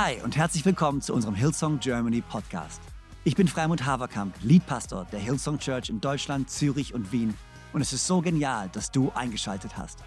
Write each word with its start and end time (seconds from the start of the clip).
Hi 0.00 0.22
und 0.22 0.36
herzlich 0.36 0.64
willkommen 0.64 1.02
zu 1.02 1.12
unserem 1.12 1.34
Hillsong 1.34 1.80
Germany 1.80 2.20
Podcast. 2.20 2.80
Ich 3.24 3.34
bin 3.34 3.48
Freimund 3.48 3.84
Haverkamp, 3.84 4.32
Leadpastor 4.44 5.08
der 5.10 5.18
Hillsong 5.18 5.58
Church 5.58 5.90
in 5.90 6.00
Deutschland, 6.00 6.48
Zürich 6.48 6.94
und 6.94 7.10
Wien 7.10 7.34
und 7.72 7.80
es 7.80 7.92
ist 7.92 8.06
so 8.06 8.20
genial, 8.20 8.68
dass 8.68 8.92
du 8.92 9.10
eingeschaltet 9.16 9.76
hast. 9.76 9.98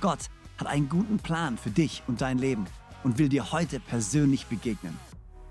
Gott 0.00 0.30
hat 0.56 0.66
einen 0.66 0.88
guten 0.88 1.18
Plan 1.18 1.58
für 1.58 1.68
dich 1.68 2.02
und 2.06 2.22
dein 2.22 2.38
Leben 2.38 2.64
und 3.02 3.18
will 3.18 3.28
dir 3.28 3.52
heute 3.52 3.80
persönlich 3.80 4.46
begegnen. 4.46 4.98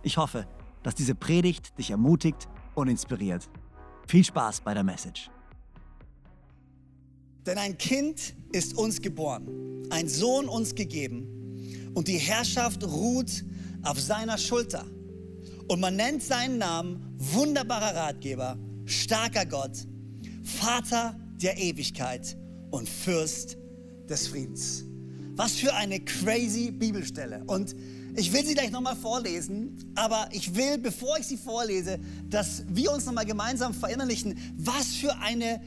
Ich 0.01 0.17
hoffe, 0.17 0.47
dass 0.81 0.95
diese 0.95 1.13
Predigt 1.13 1.77
dich 1.77 1.91
ermutigt 1.91 2.47
und 2.73 2.87
inspiriert. 2.87 3.47
Viel 4.07 4.23
Spaß 4.23 4.61
bei 4.61 4.73
der 4.73 4.83
Message. 4.83 5.29
Denn 7.45 7.59
ein 7.59 7.77
Kind 7.77 8.33
ist 8.53 8.75
uns 8.75 8.99
geboren, 8.99 9.83
ein 9.91 10.09
Sohn 10.09 10.47
uns 10.49 10.73
gegeben 10.73 11.91
und 11.93 12.07
die 12.07 12.17
Herrschaft 12.17 12.83
ruht 12.83 13.43
auf 13.83 13.99
seiner 13.99 14.37
Schulter. 14.37 14.85
Und 15.67 15.79
man 15.79 15.95
nennt 15.95 16.23
seinen 16.23 16.57
Namen 16.57 17.15
wunderbarer 17.17 17.95
Ratgeber, 17.95 18.57
starker 18.85 19.45
Gott, 19.45 19.77
Vater 20.43 21.15
der 21.41 21.57
Ewigkeit 21.57 22.37
und 22.71 22.89
Fürst 22.89 23.57
des 24.09 24.27
Friedens. 24.27 24.83
Was 25.35 25.53
für 25.53 25.73
eine 25.73 25.99
crazy 25.99 26.71
Bibelstelle. 26.71 27.43
Und 27.45 27.75
ich 28.15 28.31
will 28.31 28.45
sie 28.45 28.53
gleich 28.53 28.71
nochmal 28.71 28.95
vorlesen, 28.95 29.77
aber 29.95 30.29
ich 30.31 30.53
will, 30.53 30.77
bevor 30.77 31.17
ich 31.17 31.25
sie 31.25 31.37
vorlese, 31.37 31.99
dass 32.29 32.63
wir 32.67 32.91
uns 32.91 33.05
nochmal 33.05 33.25
gemeinsam 33.25 33.73
verinnerlichen, 33.73 34.37
was 34.57 34.87
für 34.95 35.17
eine 35.17 35.61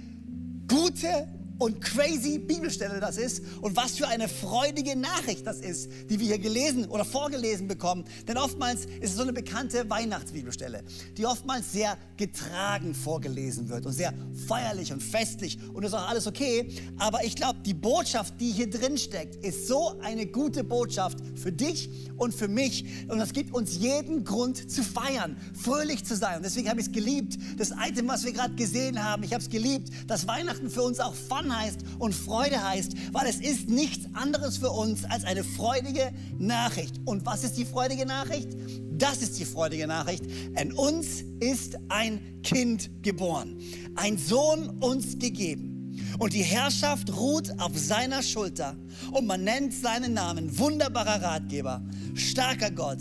gute 0.69 1.29
und 1.59 1.80
crazy 1.80 2.38
Bibelstelle 2.38 3.01
das 3.01 3.16
ist 3.16 3.42
und 3.60 3.77
was 3.77 3.96
für 3.96 4.09
eine 4.09 4.28
freudige 4.28 4.96
Nachricht 4.96 5.46
das 5.46 5.60
ist, 5.60 5.91
die 6.10 6.20
wir 6.20 6.26
hier 6.26 6.38
gelesen 6.38 6.87
oder 6.87 7.04
vorgelesen 7.04 7.68
bekommen. 7.68 8.04
Denn 8.29 8.37
oftmals 8.37 8.85
ist 9.01 9.10
es 9.10 9.16
so 9.16 9.23
eine 9.23 9.32
bekannte 9.32 9.88
Weihnachtsbibelstelle, 9.88 10.82
die 11.16 11.26
oftmals 11.26 11.73
sehr 11.73 11.96
getragen 12.16 12.95
vorgelesen 12.95 13.68
wird 13.68 13.87
und 13.87 13.93
sehr 13.93 14.13
feierlich 14.46 14.93
und 14.93 15.02
festlich 15.02 15.59
und 15.73 15.85
ist 15.85 15.95
auch 15.95 16.09
alles 16.09 16.26
okay. 16.26 16.68
Aber 16.98 17.24
ich 17.24 17.37
glaube, 17.37 17.60
die 17.65 17.74
Botschaft, 17.74 18.35
die 18.41 18.52
hier 18.52 18.68
drin 18.68 18.98
steckt, 18.98 19.45
ist 19.45 19.66
so 19.66 19.98
eine 20.01 20.26
gute 20.26 20.65
Botschaft 20.65 21.18
für 21.37 21.52
dich 21.52 21.88
und 22.16 22.35
für 22.35 22.48
mich 22.48 22.85
und 23.09 23.18
das 23.18 23.32
gibt 23.32 23.54
uns 23.54 23.76
jeden 23.76 24.24
Grund 24.24 24.70
zu 24.70 24.82
feiern, 24.82 25.37
fröhlich 25.54 26.04
zu 26.04 26.16
sein. 26.16 26.38
Und 26.38 26.45
deswegen 26.45 26.68
habe 26.68 26.80
ich 26.80 26.87
es 26.87 26.93
geliebt, 26.93 27.38
das 27.57 27.70
Item, 27.70 28.09
was 28.09 28.24
wir 28.24 28.32
gerade 28.32 28.54
gesehen 28.54 29.02
haben. 29.02 29.23
Ich 29.23 29.32
habe 29.32 29.43
es 29.43 29.48
geliebt, 29.48 29.91
dass 30.07 30.26
Weihnachten 30.26 30.70
für 30.70 30.82
uns 30.82 31.01
auch 31.01 31.15
Fun 31.15 31.46
Fun 31.47 31.57
heißt 31.57 31.80
und 31.99 32.15
Freude 32.15 32.63
heißt, 32.63 32.93
weil 33.13 33.27
es 33.29 33.41
ist 33.41 33.69
nichts 33.69 34.07
anderes 34.15 34.59
für 34.59 34.71
uns 34.71 35.05
als 35.05 35.25
eine 35.25 35.45
freudige 35.45 36.13
Nachricht. 36.38 37.01
Und 37.05 37.25
was 37.25 37.45
ist 37.45 37.57
die 37.57 37.65
freudige 37.65 38.07
Nachricht? 38.07 38.49
Das 38.93 39.23
ist 39.23 39.38
die 39.38 39.45
freudige 39.45 39.87
Nachricht. 39.87 40.25
In 40.61 40.73
uns 40.73 41.23
ist 41.41 41.79
ein 41.88 42.43
Kind 42.43 42.91
geboren, 43.03 43.59
ein 43.95 44.19
Sohn 44.19 44.71
uns 44.80 45.19
gegeben. 45.19 45.73
Und 46.19 46.33
die 46.33 46.43
Herrschaft 46.43 47.15
ruht 47.15 47.51
auf 47.59 47.77
seiner 47.77 48.23
Schulter. 48.23 48.77
Und 49.13 49.27
man 49.27 49.45
nennt 49.45 49.75
seinen 49.75 50.15
Namen 50.15 50.59
wunderbarer 50.59 51.23
Ratgeber, 51.23 51.83
starker 52.15 52.71
Gott, 52.71 52.99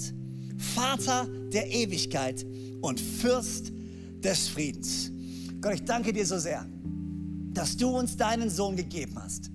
Vater 0.58 1.28
der 1.52 1.68
Ewigkeit 1.68 2.46
und 2.82 3.00
Fürst 3.00 3.72
des 4.20 4.48
Friedens. 4.48 5.12
Gott, 5.62 5.76
ich 5.76 5.84
danke 5.84 6.12
dir 6.12 6.26
so 6.26 6.38
sehr 6.38 6.66
dass 7.56 7.78
du 7.78 7.90
uns 7.90 8.18
deinen 8.18 8.50
Sohn 8.50 8.76
gegeben 8.76 9.16
hast. 9.22 9.50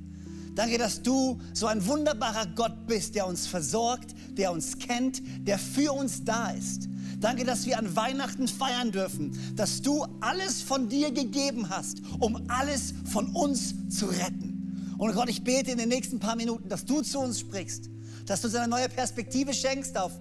Danke, 0.55 0.79
dass 0.79 1.03
du 1.03 1.39
so 1.55 1.67
ein 1.67 1.87
wunderbarer 1.87 2.47
Gott 2.57 2.87
bist, 2.87 3.15
der 3.15 3.27
uns 3.27 3.47
versorgt, 3.47 4.15
der 4.37 4.53
uns 4.53 4.79
kennt, 4.79 5.23
der 5.47 5.59
für 5.59 5.93
uns 5.93 6.25
da 6.25 6.51
ist. 6.51 6.89
Danke, 7.21 7.45
dass 7.45 7.67
wir 7.67 7.79
an 7.79 7.95
Weihnachten 7.97 8.49
feiern 8.49 8.91
dürfen, 8.91 9.39
dass 9.55 9.81
du 9.83 10.05
alles 10.21 10.61
von 10.63 10.89
dir 10.89 11.13
gegeben 11.13 11.69
hast, 11.69 12.03
um 12.19 12.43
alles 12.49 12.95
von 13.11 13.29
uns 13.29 13.75
zu 13.91 14.07
retten. 14.07 14.95
Und 14.99 15.15
Gott, 15.15 15.29
ich 15.29 15.45
bete 15.45 15.71
in 15.71 15.79
den 15.79 15.89
nächsten 15.89 16.19
paar 16.19 16.37
Minuten, 16.37 16.69
dass 16.69 16.85
du 16.85 17.03
zu 17.03 17.21
uns 17.21 17.41
sprichst, 17.41 17.89
dass 18.27 18.41
du 18.41 18.49
uns 18.49 18.57
eine 18.57 18.69
neue 18.69 18.89
Perspektive 18.89 19.55
schenkst 19.55 19.97
auf, 19.97 20.13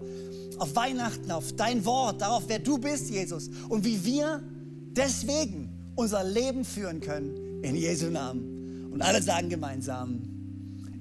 auf 0.58 0.75
Weihnachten, 0.75 1.31
auf 1.31 1.54
dein 1.56 1.84
Wort, 1.86 2.22
darauf, 2.22 2.44
wer 2.48 2.59
du 2.59 2.78
bist, 2.78 3.09
Jesus, 3.09 3.50
und 3.68 3.84
wie 3.84 4.04
wir 4.06 4.44
deswegen 4.92 5.92
unser 5.96 6.24
Leben 6.24 6.64
führen 6.64 7.02
können 7.02 7.49
in 7.62 7.75
Jesu 7.75 8.09
Namen. 8.09 8.90
Und 8.92 9.02
alle 9.02 9.22
sagen 9.22 9.50
gemeinsam, 9.50 10.22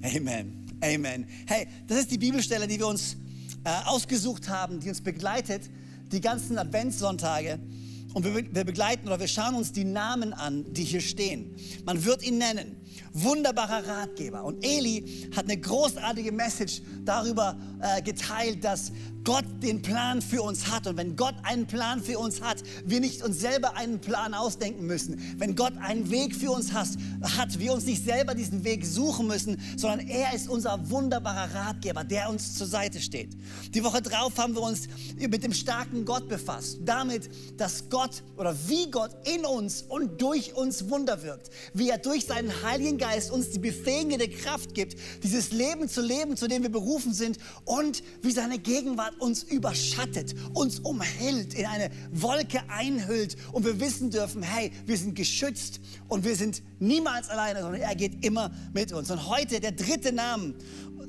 Amen. 0.01 0.65
Amen. 0.81 1.25
Hey, 1.45 1.67
das 1.87 1.99
ist 1.99 2.11
die 2.11 2.17
Bibelstelle, 2.17 2.67
die 2.67 2.79
wir 2.79 2.87
uns 2.87 3.17
äh, 3.65 3.69
ausgesucht 3.85 4.47
haben, 4.47 4.79
die 4.79 4.89
uns 4.89 5.01
begleitet, 5.01 5.63
die 6.11 6.21
ganzen 6.21 6.57
Adventssonntage. 6.57 7.59
Und 8.13 8.23
wir, 8.23 8.33
wir 8.55 8.63
begleiten 8.63 9.07
oder 9.07 9.19
wir 9.19 9.27
schauen 9.27 9.55
uns 9.55 9.71
die 9.71 9.83
Namen 9.83 10.33
an, 10.33 10.73
die 10.73 10.83
hier 10.83 11.01
stehen. 11.01 11.55
Man 11.85 12.05
wird 12.05 12.23
ihn 12.23 12.37
nennen. 12.37 12.77
Wunderbarer 13.13 13.87
Ratgeber. 13.87 14.43
Und 14.43 14.65
Eli 14.65 15.29
hat 15.35 15.45
eine 15.45 15.57
großartige 15.57 16.31
Message 16.31 16.81
darüber 17.05 17.57
äh, 17.81 18.01
geteilt, 18.01 18.63
dass 18.63 18.91
Gott 19.23 19.45
den 19.61 19.81
Plan 19.81 20.21
für 20.21 20.41
uns 20.41 20.71
hat. 20.71 20.87
Und 20.87 20.97
wenn 20.97 21.15
Gott 21.15 21.35
einen 21.43 21.67
Plan 21.67 22.01
für 22.01 22.17
uns 22.17 22.41
hat, 22.41 22.63
wir 22.85 22.99
nicht 22.99 23.21
uns 23.21 23.39
selber 23.39 23.75
einen 23.75 23.99
Plan 23.99 24.33
ausdenken 24.33 24.87
müssen. 24.87 25.19
Wenn 25.37 25.55
Gott 25.55 25.73
einen 25.77 26.09
Weg 26.09 26.35
für 26.35 26.49
uns 26.51 26.73
hat, 26.73 26.87
hat, 27.37 27.59
wir 27.59 27.73
uns 27.73 27.85
nicht 27.85 28.03
selber 28.03 28.33
diesen 28.33 28.63
Weg 28.63 28.83
suchen 28.85 29.27
müssen, 29.27 29.61
sondern 29.77 30.07
er 30.07 30.33
ist 30.33 30.49
unser 30.49 30.89
wunderbarer 30.89 31.53
Ratgeber, 31.53 32.03
der 32.03 32.29
uns 32.29 32.55
zur 32.55 32.65
Seite 32.65 32.99
steht. 32.99 33.37
Die 33.75 33.83
Woche 33.83 34.01
drauf 34.01 34.35
haben 34.37 34.55
wir 34.55 34.61
uns 34.61 34.87
mit 35.19 35.43
dem 35.43 35.53
starken 35.53 36.05
Gott 36.05 36.27
befasst. 36.27 36.79
Damit, 36.83 37.29
dass 37.57 37.89
Gott 37.89 38.23
oder 38.35 38.55
wie 38.67 38.89
Gott 38.89 39.11
in 39.27 39.45
uns 39.45 39.83
und 39.83 40.19
durch 40.21 40.55
uns 40.55 40.89
Wunder 40.89 41.21
wirkt. 41.21 41.51
Wie 41.73 41.89
er 41.89 41.99
durch 41.99 42.25
seinen 42.25 42.51
Heiligen 42.63 42.88
Geist 42.97 43.31
uns 43.31 43.49
die 43.51 43.59
befähigende 43.59 44.27
Kraft 44.27 44.73
gibt, 44.73 44.95
dieses 45.23 45.51
Leben 45.51 45.87
zu 45.87 46.01
leben, 46.01 46.35
zu 46.35 46.47
dem 46.47 46.63
wir 46.63 46.69
berufen 46.69 47.13
sind 47.13 47.37
und 47.65 48.03
wie 48.21 48.31
seine 48.31 48.59
Gegenwart 48.59 49.19
uns 49.19 49.43
überschattet, 49.43 50.35
uns 50.53 50.79
umhüllt, 50.79 51.53
in 51.53 51.65
eine 51.65 51.89
Wolke 52.11 52.61
einhüllt 52.69 53.35
und 53.51 53.65
wir 53.65 53.79
wissen 53.79 54.09
dürfen, 54.09 54.41
hey, 54.43 54.71
wir 54.85 54.97
sind 54.97 55.15
geschützt 55.15 55.79
und 56.07 56.25
wir 56.25 56.35
sind 56.35 56.61
niemals 56.79 57.29
alleine, 57.29 57.61
sondern 57.61 57.81
er 57.81 57.95
geht 57.95 58.25
immer 58.25 58.51
mit 58.73 58.91
uns. 58.91 59.11
Und 59.11 59.29
heute 59.29 59.59
der 59.59 59.71
dritte 59.71 60.11
Name 60.11 60.53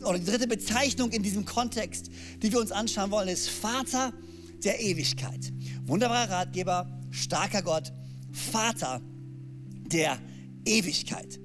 oder 0.04 0.18
die 0.18 0.24
dritte 0.24 0.46
Bezeichnung 0.46 1.10
in 1.10 1.22
diesem 1.22 1.44
Kontext, 1.44 2.10
die 2.42 2.52
wir 2.52 2.60
uns 2.60 2.72
anschauen 2.72 3.10
wollen, 3.10 3.28
ist 3.28 3.48
Vater 3.48 4.12
der 4.64 4.80
Ewigkeit. 4.80 5.52
Wunderbarer 5.84 6.30
Ratgeber, 6.30 7.00
starker 7.10 7.62
Gott, 7.62 7.92
Vater 8.32 9.00
der 9.92 10.18
Ewigkeit. 10.64 11.40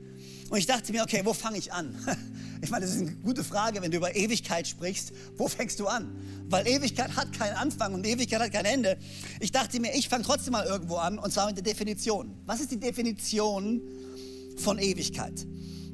Und 0.50 0.58
ich 0.58 0.66
dachte 0.66 0.92
mir, 0.92 1.04
okay, 1.04 1.22
wo 1.24 1.34
fange 1.34 1.58
ich 1.58 1.72
an? 1.74 1.96
Ich 2.62 2.72
meine, 2.72 2.86
das 2.86 2.96
ist 2.96 3.02
eine 3.02 3.12
gute 3.18 3.44
Frage, 3.44 3.80
wenn 3.82 3.92
du 3.92 3.98
über 3.98 4.16
Ewigkeit 4.16 4.66
sprichst. 4.66 5.12
Wo 5.38 5.48
fängst 5.48 5.80
du 5.80 5.88
an? 5.88 6.16
Weil 6.50 6.66
Ewigkeit 6.68 7.16
hat 7.16 7.32
keinen 7.32 7.54
Anfang 7.54 7.94
und 7.94 8.08
Ewigkeit 8.08 8.40
hat 8.40 8.52
kein 8.52 8.66
Ende. 8.66 8.98
Ich 9.40 9.52
dachte 9.52 9.80
mir, 9.80 9.94
ich 9.94 10.10
fange 10.10 10.24
trotzdem 10.24 10.54
mal 10.54 10.66
irgendwo 10.66 10.96
an 10.96 11.20
und 11.20 11.32
zwar 11.32 11.48
mit 11.48 11.58
der 11.58 11.64
Definition. 11.64 12.34
Was 12.48 12.62
ist 12.62 12.72
die 12.72 12.80
Definition 12.80 13.82
von 14.58 14.80
Ewigkeit? 14.80 15.46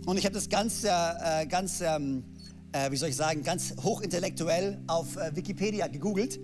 Und 0.06 0.18
ich 0.18 0.24
habe 0.24 0.36
das 0.36 0.48
ganz, 0.48 0.86
äh, 0.86 1.46
ganz 1.48 1.82
ähm, 1.82 2.24
äh, 2.72 2.90
wie 2.92 2.98
soll 2.98 3.10
ich 3.10 3.16
sagen, 3.16 3.44
ganz 3.44 3.74
hochintellektuell 3.84 4.82
auf 4.88 5.18
äh, 5.18 5.36
Wikipedia 5.36 5.88
gegoogelt. 5.88 6.40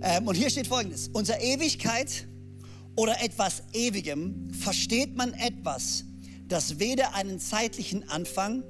Ähm, 0.00 0.26
und 0.26 0.36
hier 0.36 0.48
steht 0.48 0.68
folgendes: 0.68 1.08
Unter 1.08 1.40
Ewigkeit 1.40 2.26
oder 2.96 3.22
etwas 3.22 3.62
Ewigem 3.72 4.50
versteht 4.52 5.16
man 5.16 5.34
etwas, 5.34 6.04
das 6.50 6.78
weder 6.78 7.14
einen 7.14 7.38
zeitlichen 7.38 8.08
Anfang 8.10 8.64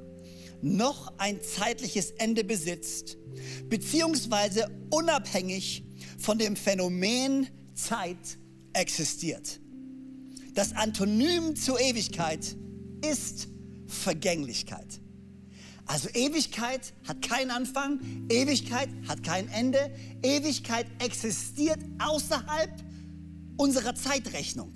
noch 0.63 1.13
ein 1.19 1.41
zeitliches 1.43 2.11
Ende 2.13 2.45
besitzt, 2.45 3.17
beziehungsweise 3.69 4.69
unabhängig 4.91 5.85
von 6.19 6.39
dem 6.39 6.55
Phänomen 6.57 7.49
Zeit 7.75 8.39
existiert. 8.75 9.61
Das 10.55 10.75
Antonym 10.75 11.57
zur 11.57 11.81
Ewigkeit 11.81 12.57
ist 13.09 13.49
Vergänglichkeit. 13.87 15.01
Also 15.87 16.09
Ewigkeit 16.11 16.93
hat 17.09 17.23
keinen 17.23 17.51
Anfang, 17.51 18.01
Ewigkeit 18.29 18.91
hat 19.09 19.25
kein 19.25 19.49
Ende, 19.49 19.91
Ewigkeit 20.23 20.87
existiert 20.99 21.81
außerhalb 21.99 22.71
unserer 23.57 23.95
Zeitrechnung. 23.95 24.75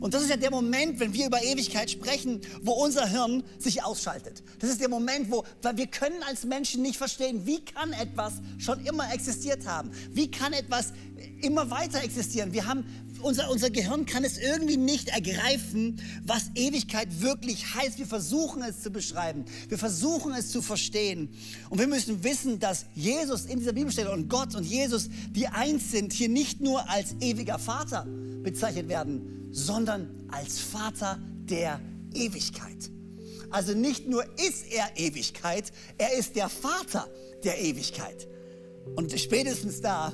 Und 0.00 0.14
das 0.14 0.22
ist 0.22 0.30
ja 0.30 0.36
der 0.36 0.50
Moment, 0.50 0.98
wenn 1.00 1.12
wir 1.14 1.26
über 1.26 1.42
Ewigkeit 1.42 1.90
sprechen, 1.90 2.40
wo 2.62 2.72
unser 2.72 3.06
Hirn 3.06 3.44
sich 3.58 3.84
ausschaltet. 3.84 4.42
Das 4.58 4.70
ist 4.70 4.80
der 4.80 4.88
Moment, 4.88 5.30
wo, 5.30 5.44
weil 5.62 5.76
wir 5.76 5.86
können 5.86 6.22
als 6.28 6.44
Menschen 6.44 6.82
nicht 6.82 6.96
verstehen, 6.96 7.46
wie 7.46 7.64
kann 7.64 7.92
etwas 7.92 8.34
schon 8.58 8.84
immer 8.84 9.12
existiert 9.12 9.66
haben? 9.66 9.90
Wie 10.10 10.30
kann 10.30 10.52
etwas 10.52 10.92
immer 11.40 11.70
weiter 11.70 12.02
existieren? 12.02 12.52
Wir 12.52 12.66
haben, 12.66 12.84
unser, 13.22 13.50
unser 13.50 13.70
Gehirn 13.70 14.04
kann 14.06 14.24
es 14.24 14.38
irgendwie 14.38 14.76
nicht 14.76 15.08
ergreifen, 15.08 16.00
was 16.24 16.50
Ewigkeit 16.56 17.20
wirklich 17.20 17.74
heißt. 17.74 17.98
Wir 17.98 18.06
versuchen 18.06 18.62
es 18.62 18.82
zu 18.82 18.90
beschreiben. 18.90 19.44
Wir 19.68 19.78
versuchen 19.78 20.32
es 20.32 20.50
zu 20.50 20.62
verstehen. 20.62 21.28
Und 21.70 21.78
wir 21.78 21.86
müssen 21.86 22.24
wissen, 22.24 22.58
dass 22.58 22.86
Jesus 22.94 23.44
in 23.44 23.60
dieser 23.60 23.72
Bibelstelle 23.72 24.10
und 24.10 24.28
Gott 24.28 24.54
und 24.54 24.64
Jesus, 24.64 25.08
die 25.30 25.46
eins 25.46 25.90
sind, 25.90 26.12
hier 26.12 26.28
nicht 26.28 26.60
nur 26.60 26.88
als 26.90 27.14
ewiger 27.20 27.58
Vater 27.58 28.06
bezeichnet 28.42 28.88
werden, 28.88 29.41
sondern 29.52 30.26
als 30.28 30.58
Vater 30.58 31.20
der 31.44 31.80
Ewigkeit. 32.14 32.90
Also 33.50 33.74
nicht 33.74 34.08
nur 34.08 34.24
ist 34.40 34.72
er 34.72 34.96
Ewigkeit, 34.96 35.70
er 35.98 36.14
ist 36.14 36.34
der 36.36 36.48
Vater 36.48 37.06
der 37.44 37.60
Ewigkeit. 37.60 38.26
Und 38.96 39.12
spätestens 39.18 39.80
da 39.80 40.12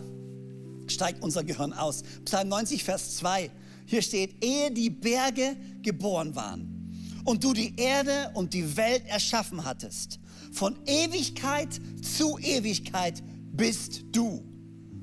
steigt 0.88 1.22
unser 1.22 1.44
Gehirn 1.44 1.72
aus. 1.72 2.02
Psalm 2.24 2.48
90, 2.48 2.84
Vers 2.84 3.16
2. 3.16 3.50
Hier 3.86 4.02
steht, 4.02 4.44
ehe 4.44 4.70
die 4.70 4.90
Berge 4.90 5.56
geboren 5.82 6.34
waren 6.34 7.22
und 7.24 7.44
du 7.44 7.52
die 7.52 7.74
Erde 7.76 8.30
und 8.34 8.52
die 8.54 8.76
Welt 8.76 9.06
erschaffen 9.06 9.64
hattest, 9.64 10.18
von 10.52 10.76
Ewigkeit 10.86 11.68
zu 12.02 12.38
Ewigkeit 12.38 13.22
bist 13.52 14.04
du 14.12 14.42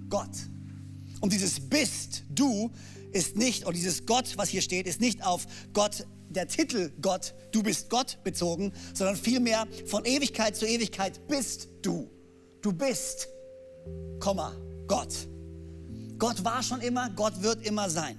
Gott. 0.10 0.30
Und 1.22 1.34
dieses 1.34 1.60
bist 1.60 2.24
du 2.30 2.72
ist 3.16 3.38
nicht, 3.38 3.66
und 3.66 3.76
dieses 3.76 4.06
Gott, 4.06 4.34
was 4.36 4.50
hier 4.50 4.62
steht, 4.62 4.88
ist 4.88 5.00
nicht 5.00 5.26
auf 5.26 5.46
Gott, 5.74 6.06
der 6.30 6.48
Titel 6.48 6.92
Gott, 7.02 7.34
du 7.54 7.64
bist 7.64 7.90
Gott 7.90 8.20
bezogen, 8.26 8.74
sondern 8.94 9.16
vielmehr 9.16 9.68
von 9.86 10.04
Ewigkeit 10.04 10.58
zu 10.58 10.68
Ewigkeit 10.68 11.26
bist 11.28 11.70
du. 11.82 12.10
Du 12.62 12.74
bist, 12.74 13.30
Komma, 14.20 14.54
Gott. 14.88 15.16
Gott 16.18 16.44
war 16.44 16.62
schon 16.62 16.82
immer, 16.82 17.10
Gott 17.12 17.42
wird 17.42 17.66
immer 17.66 17.90
sein. 17.90 18.18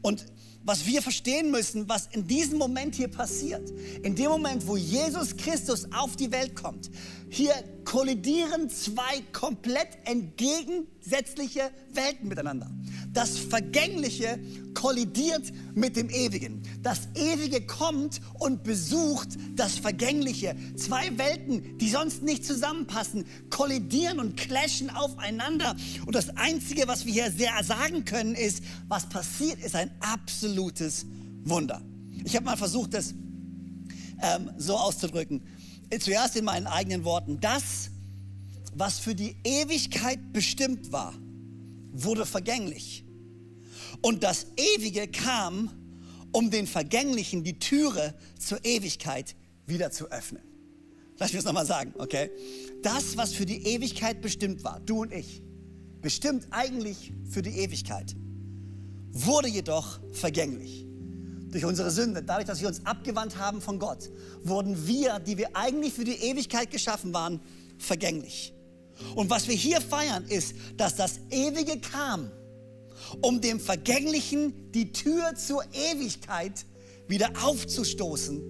Und 0.00 0.24
was 0.64 0.86
wir 0.86 1.02
verstehen 1.02 1.50
müssen, 1.50 1.88
was 1.88 2.08
in 2.12 2.26
diesem 2.26 2.58
Moment 2.58 2.94
hier 2.94 3.08
passiert, 3.08 3.70
in 4.02 4.14
dem 4.14 4.28
Moment, 4.28 4.66
wo 4.66 4.76
Jesus 4.76 5.36
Christus 5.36 5.86
auf 5.92 6.16
die 6.16 6.30
Welt 6.30 6.54
kommt, 6.56 6.90
hier 7.30 7.52
kollidieren 7.84 8.70
zwei 8.70 9.22
komplett 9.32 9.98
entgegensätzliche 11.08 11.70
Welten 11.92 12.28
miteinander. 12.28 12.70
Das 13.12 13.38
Vergängliche 13.38 14.38
kollidiert 14.74 15.42
mit 15.74 15.96
dem 15.96 16.10
Ewigen. 16.10 16.62
Das 16.82 17.08
Ewige 17.14 17.66
kommt 17.66 18.20
und 18.38 18.62
besucht 18.62 19.30
das 19.56 19.78
Vergängliche. 19.78 20.54
Zwei 20.76 21.16
Welten, 21.16 21.78
die 21.78 21.88
sonst 21.88 22.22
nicht 22.22 22.44
zusammenpassen, 22.44 23.24
kollidieren 23.50 24.20
und 24.20 24.36
clashen 24.36 24.90
aufeinander. 24.90 25.74
Und 26.06 26.14
das 26.14 26.36
Einzige, 26.36 26.86
was 26.86 27.06
wir 27.06 27.12
hier 27.12 27.32
sehr 27.32 27.62
sagen 27.64 28.04
können, 28.04 28.34
ist, 28.34 28.62
was 28.88 29.08
passiert, 29.08 29.58
ist 29.64 29.74
ein 29.74 29.90
absolutes 30.00 31.06
Wunder. 31.44 31.80
Ich 32.24 32.36
habe 32.36 32.44
mal 32.44 32.56
versucht, 32.56 32.94
das 32.94 33.14
ähm, 34.22 34.50
so 34.58 34.76
auszudrücken. 34.76 35.42
Zuerst 36.00 36.36
in 36.36 36.44
meinen 36.44 36.66
eigenen 36.66 37.04
Worten. 37.04 37.40
Das, 37.40 37.90
was 38.74 38.98
für 38.98 39.14
die 39.14 39.36
Ewigkeit 39.44 40.32
bestimmt 40.32 40.92
war, 40.92 41.14
wurde 41.92 42.26
vergänglich. 42.26 43.04
Und 44.02 44.22
das 44.22 44.46
Ewige 44.56 45.08
kam, 45.08 45.70
um 46.32 46.50
den 46.50 46.66
Vergänglichen 46.66 47.42
die 47.42 47.58
Türe 47.58 48.14
zur 48.38 48.64
Ewigkeit 48.64 49.34
wieder 49.66 49.90
zu 49.90 50.10
öffnen. 50.10 50.42
Lass 51.18 51.32
mich 51.32 51.42
das 51.42 51.46
nochmal 51.46 51.66
sagen, 51.66 51.94
okay? 51.98 52.30
Das, 52.82 53.16
was 53.16 53.32
für 53.32 53.44
die 53.44 53.66
Ewigkeit 53.66 54.20
bestimmt 54.20 54.62
war, 54.62 54.80
du 54.80 55.02
und 55.02 55.12
ich, 55.12 55.42
bestimmt 56.00 56.46
eigentlich 56.50 57.12
für 57.28 57.42
die 57.42 57.58
Ewigkeit, 57.58 58.14
wurde 59.10 59.48
jedoch 59.48 59.98
vergänglich. 60.12 60.86
Durch 61.50 61.64
unsere 61.64 61.90
Sünde, 61.90 62.22
dadurch, 62.22 62.46
dass 62.46 62.60
wir 62.60 62.68
uns 62.68 62.84
abgewandt 62.86 63.38
haben 63.38 63.60
von 63.60 63.78
Gott, 63.78 64.10
wurden 64.44 64.86
wir, 64.86 65.18
die 65.18 65.38
wir 65.38 65.56
eigentlich 65.56 65.94
für 65.94 66.04
die 66.04 66.12
Ewigkeit 66.12 66.70
geschaffen 66.70 67.12
waren, 67.14 67.40
vergänglich. 67.78 68.52
Und 69.14 69.30
was 69.30 69.48
wir 69.48 69.54
hier 69.54 69.80
feiern, 69.80 70.24
ist, 70.28 70.54
dass 70.76 70.96
das 70.96 71.20
Ewige 71.30 71.78
kam, 71.80 72.30
um 73.20 73.40
dem 73.40 73.60
Vergänglichen 73.60 74.72
die 74.72 74.92
Tür 74.92 75.34
zur 75.34 75.64
Ewigkeit 75.72 76.64
wieder 77.06 77.30
aufzustoßen 77.42 78.42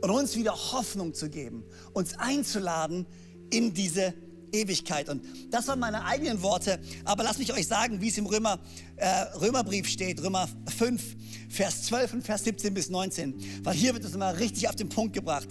und 0.00 0.10
uns 0.10 0.36
wieder 0.36 0.52
Hoffnung 0.72 1.14
zu 1.14 1.28
geben, 1.28 1.64
uns 1.92 2.18
einzuladen 2.18 3.06
in 3.50 3.74
diese 3.74 4.14
Ewigkeit. 4.52 5.08
Und 5.08 5.24
das 5.50 5.68
waren 5.68 5.78
meine 5.78 6.04
eigenen 6.04 6.42
Worte, 6.42 6.80
aber 7.04 7.22
lasst 7.24 7.38
mich 7.38 7.52
euch 7.52 7.66
sagen, 7.66 8.00
wie 8.00 8.08
es 8.08 8.18
im 8.18 8.26
Römer, 8.26 8.60
äh, 8.96 9.06
Römerbrief 9.38 9.88
steht, 9.88 10.22
Römer 10.22 10.48
5, 10.76 11.02
Vers 11.48 11.84
12 11.84 12.14
und 12.14 12.22
Vers 12.22 12.44
17 12.44 12.74
bis 12.74 12.90
19, 12.90 13.64
weil 13.64 13.74
hier 13.74 13.94
wird 13.94 14.04
es 14.04 14.16
mal 14.16 14.34
richtig 14.34 14.68
auf 14.68 14.76
den 14.76 14.88
Punkt 14.88 15.14
gebracht. 15.14 15.48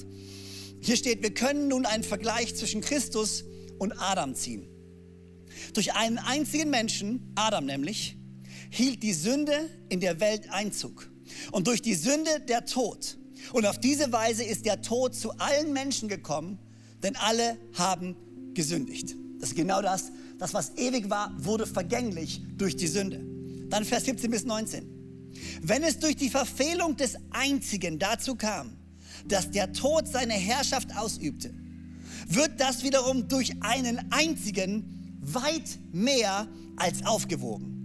Hier 0.82 0.96
steht, 0.96 1.22
wir 1.22 1.34
können 1.34 1.68
nun 1.68 1.86
einen 1.86 2.04
Vergleich 2.04 2.56
zwischen 2.56 2.82
Christus 2.82 3.44
und 3.44 3.59
Adam 3.98 4.36
ziehen. 4.36 4.68
Durch 5.74 5.94
einen 5.94 6.18
einzigen 6.18 6.70
Menschen, 6.70 7.32
Adam 7.36 7.66
nämlich, 7.66 8.18
hielt 8.70 9.04
die 9.04 9.14
Sünde 9.14 9.70
in 9.90 10.00
der 10.00 10.20
Welt 10.20 10.50
Einzug. 10.52 11.10
Und 11.52 11.68
durch 11.68 11.82
die 11.82 11.96
Sünde 11.96 12.40
der 12.48 12.66
Tod. 12.66 13.18
Und 13.54 13.66
auf 13.66 13.80
diese 13.80 14.12
Weise 14.12 14.44
ist 14.44 14.66
der 14.66 14.82
Tod 14.82 15.16
zu 15.16 15.32
allen 15.38 15.74
Menschen 15.74 16.10
gekommen, 16.10 16.60
denn 17.02 17.16
alle 17.16 17.58
haben 17.74 18.16
gesündigt. 18.54 19.16
Das 19.40 19.50
ist 19.50 19.56
genau 19.56 19.82
das. 19.82 20.12
Das, 20.38 20.54
was 20.54 20.76
ewig 20.78 21.10
war, 21.10 21.34
wurde 21.38 21.66
vergänglich 21.66 22.42
durch 22.58 22.76
die 22.76 22.88
Sünde. 22.88 23.22
Dann 23.70 23.86
Vers 23.86 24.06
17 24.06 24.32
bis 24.32 24.46
19. 24.46 25.00
Wenn 25.62 25.84
es 25.84 26.00
durch 26.00 26.16
die 26.16 26.30
Verfehlung 26.30 26.98
des 26.98 27.16
Einzigen 27.32 28.00
dazu 28.00 28.36
kam, 28.36 28.78
dass 29.28 29.52
der 29.52 29.74
Tod 29.74 30.08
seine 30.08 30.34
Herrschaft 30.34 30.96
ausübte, 30.96 31.54
wird 32.30 32.60
das 32.60 32.84
wiederum 32.84 33.28
durch 33.28 33.52
einen 33.62 34.00
einzigen 34.12 35.18
weit 35.22 35.80
mehr 35.92 36.48
als 36.78 37.06
aufgewogen. 37.06 37.80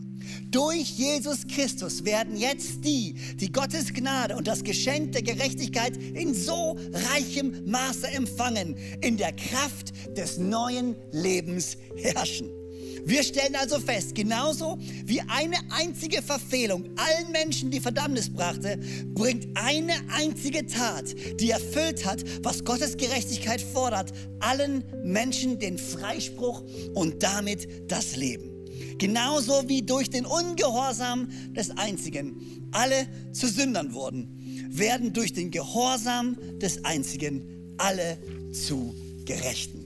Durch 0.50 0.90
Jesus 0.90 1.46
Christus 1.46 2.04
werden 2.04 2.36
jetzt 2.36 2.84
die, 2.84 3.14
die 3.34 3.52
Gottes 3.52 3.92
Gnade 3.92 4.36
und 4.36 4.46
das 4.46 4.62
Geschenk 4.62 5.12
der 5.12 5.22
Gerechtigkeit 5.22 5.96
in 5.96 6.34
so 6.34 6.78
reichem 6.92 7.70
Maße 7.70 8.08
empfangen, 8.08 8.76
in 9.02 9.16
der 9.16 9.32
Kraft 9.32 9.92
des 10.16 10.38
neuen 10.38 10.96
Lebens 11.10 11.76
herrschen. 11.96 12.63
Wir 13.06 13.22
stellen 13.22 13.54
also 13.54 13.78
fest, 13.78 14.14
genauso 14.14 14.78
wie 15.04 15.20
eine 15.20 15.56
einzige 15.70 16.22
Verfehlung 16.22 16.84
allen 16.96 17.32
Menschen 17.32 17.70
die 17.70 17.80
Verdammnis 17.80 18.32
brachte, 18.32 18.78
bringt 19.08 19.46
eine 19.56 19.92
einzige 20.10 20.66
Tat, 20.66 21.14
die 21.38 21.50
erfüllt 21.50 22.06
hat, 22.06 22.24
was 22.42 22.64
Gottes 22.64 22.96
Gerechtigkeit 22.96 23.60
fordert, 23.60 24.12
allen 24.40 24.84
Menschen 25.02 25.58
den 25.58 25.76
Freispruch 25.76 26.62
und 26.94 27.22
damit 27.22 27.90
das 27.90 28.16
Leben. 28.16 28.50
Genauso 28.98 29.68
wie 29.68 29.82
durch 29.82 30.08
den 30.08 30.24
Ungehorsam 30.24 31.28
des 31.52 31.70
Einzigen 31.76 32.68
alle 32.72 33.06
zu 33.32 33.48
Sündern 33.48 33.92
wurden, 33.92 34.70
werden 34.70 35.12
durch 35.12 35.32
den 35.32 35.50
Gehorsam 35.50 36.38
des 36.58 36.84
Einzigen 36.84 37.74
alle 37.76 38.18
zu 38.52 38.94
Gerechten. 39.24 39.83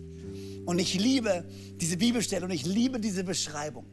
Und 0.69 0.79
ich 0.81 1.01
liebe 1.01 1.47
diese 1.81 1.97
Bibelstelle 1.97 2.45
und 2.45 2.51
ich 2.51 2.67
liebe 2.67 3.01
diese 3.01 3.25
Beschreibung. 3.25 3.87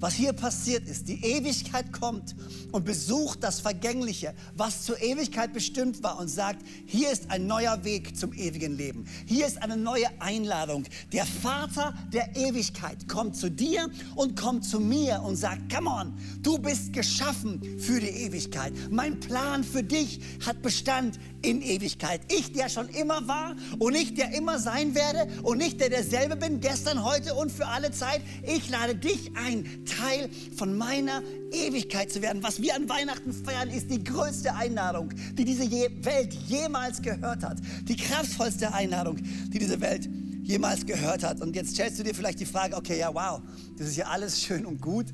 Was 0.00 0.14
hier 0.14 0.32
passiert 0.32 0.88
ist, 0.88 1.06
die 1.06 1.24
Ewigkeit 1.24 1.92
kommt 1.92 2.34
und 2.72 2.84
besucht 2.84 3.44
das 3.44 3.60
Vergängliche, 3.60 4.34
was 4.56 4.82
zur 4.82 5.00
Ewigkeit 5.00 5.52
bestimmt 5.52 6.02
war 6.02 6.18
und 6.18 6.26
sagt, 6.26 6.66
hier 6.84 7.12
ist 7.12 7.30
ein 7.30 7.46
neuer 7.46 7.84
Weg 7.84 8.16
zum 8.16 8.32
ewigen 8.32 8.76
Leben. 8.76 9.06
Hier 9.24 9.46
ist 9.46 9.62
eine 9.62 9.76
neue 9.76 10.08
Einladung. 10.20 10.84
Der 11.12 11.24
Vater 11.24 11.94
der 12.12 12.34
Ewigkeit 12.34 13.08
kommt 13.08 13.36
zu 13.36 13.48
dir 13.48 13.88
und 14.16 14.36
kommt 14.36 14.64
zu 14.64 14.80
mir 14.80 15.22
und 15.22 15.36
sagt, 15.36 15.72
come 15.72 15.88
on, 15.88 16.12
du 16.42 16.58
bist 16.58 16.92
geschaffen 16.92 17.78
für 17.78 18.00
die 18.00 18.08
Ewigkeit. 18.08 18.72
Mein 18.90 19.20
Plan 19.20 19.62
für 19.62 19.84
dich 19.84 20.18
hat 20.44 20.60
Bestand 20.60 21.20
in 21.44 21.62
Ewigkeit. 21.62 22.20
Ich, 22.28 22.52
der 22.52 22.68
schon 22.68 22.88
immer 22.88 23.28
war 23.28 23.54
und 23.78 23.94
ich, 23.94 24.14
der 24.14 24.34
immer 24.34 24.58
sein 24.58 24.94
werde 24.94 25.28
und 25.42 25.58
nicht 25.58 25.80
der 25.80 25.90
derselbe 25.90 26.36
bin, 26.36 26.60
gestern, 26.60 27.04
heute 27.04 27.34
und 27.34 27.52
für 27.52 27.66
alle 27.66 27.90
Zeit. 27.90 28.22
Ich 28.42 28.70
lade 28.70 28.94
dich 28.94 29.32
ein, 29.36 29.84
Teil 29.84 30.30
von 30.56 30.76
meiner 30.76 31.22
Ewigkeit 31.52 32.10
zu 32.10 32.22
werden. 32.22 32.42
Was 32.42 32.60
wir 32.60 32.74
an 32.74 32.88
Weihnachten 32.88 33.32
feiern, 33.32 33.68
ist 33.68 33.90
die 33.90 34.02
größte 34.02 34.54
Einladung, 34.54 35.10
die 35.34 35.44
diese 35.44 35.70
Welt 35.70 36.34
jemals 36.46 37.02
gehört 37.02 37.44
hat. 37.44 37.58
Die 37.82 37.96
kraftvollste 37.96 38.72
Einladung, 38.72 39.16
die 39.16 39.58
diese 39.58 39.80
Welt 39.80 40.08
jemals 40.42 40.86
gehört 40.86 41.22
hat. 41.22 41.40
Und 41.40 41.56
jetzt 41.56 41.72
stellst 41.72 41.98
du 41.98 42.02
dir 42.02 42.14
vielleicht 42.14 42.40
die 42.40 42.46
Frage, 42.46 42.76
okay, 42.76 42.98
ja, 42.98 43.14
wow, 43.14 43.40
das 43.76 43.88
ist 43.88 43.96
ja 43.96 44.06
alles 44.06 44.42
schön 44.42 44.66
und 44.66 44.80
gut. 44.80 45.06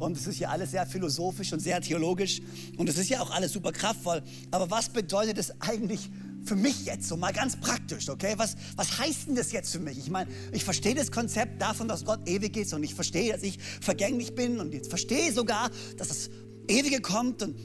Und 0.00 0.16
es 0.16 0.26
ist 0.26 0.38
ja 0.38 0.48
alles 0.48 0.70
sehr 0.70 0.86
philosophisch 0.86 1.52
und 1.52 1.60
sehr 1.60 1.80
theologisch. 1.80 2.40
Und 2.78 2.88
es 2.88 2.96
ist 2.96 3.10
ja 3.10 3.20
auch 3.20 3.30
alles 3.30 3.52
super 3.52 3.70
kraftvoll. 3.70 4.22
Aber 4.50 4.70
was 4.70 4.88
bedeutet 4.88 5.36
es 5.36 5.52
eigentlich 5.60 6.10
für 6.42 6.56
mich 6.56 6.86
jetzt, 6.86 7.06
so 7.06 7.18
mal 7.18 7.34
ganz 7.34 7.56
praktisch, 7.60 8.08
okay? 8.08 8.32
Was, 8.38 8.56
was 8.76 8.98
heißt 8.98 9.28
denn 9.28 9.36
das 9.36 9.52
jetzt 9.52 9.72
für 9.72 9.78
mich? 9.78 9.98
Ich 9.98 10.08
meine, 10.08 10.30
ich 10.52 10.64
verstehe 10.64 10.94
das 10.94 11.12
Konzept 11.12 11.60
davon, 11.60 11.86
dass 11.86 12.06
Gott 12.06 12.26
ewig 12.26 12.56
ist 12.56 12.72
und 12.72 12.82
ich 12.82 12.94
verstehe, 12.94 13.30
dass 13.32 13.42
ich 13.42 13.58
vergänglich 13.82 14.34
bin 14.34 14.58
und 14.58 14.72
jetzt 14.72 14.88
verstehe 14.88 15.32
sogar, 15.32 15.70
dass 15.98 16.08
das 16.08 16.30
Ewige 16.66 17.02
kommt 17.02 17.42
und 17.42 17.56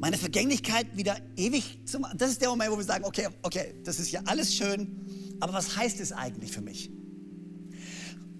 meine 0.00 0.18
Vergänglichkeit 0.18 0.96
wieder 0.96 1.16
ewig 1.36 1.78
zu 1.86 2.00
machen. 2.00 2.18
Das 2.18 2.30
ist 2.30 2.42
der 2.42 2.48
Moment, 2.48 2.72
wo 2.72 2.76
wir 2.76 2.84
sagen, 2.84 3.04
okay, 3.04 3.28
okay, 3.42 3.74
das 3.84 4.00
ist 4.00 4.10
ja 4.10 4.20
alles 4.26 4.52
schön, 4.52 5.36
aber 5.38 5.52
was 5.52 5.76
heißt 5.76 6.00
es 6.00 6.10
eigentlich 6.10 6.50
für 6.50 6.60
mich? 6.60 6.90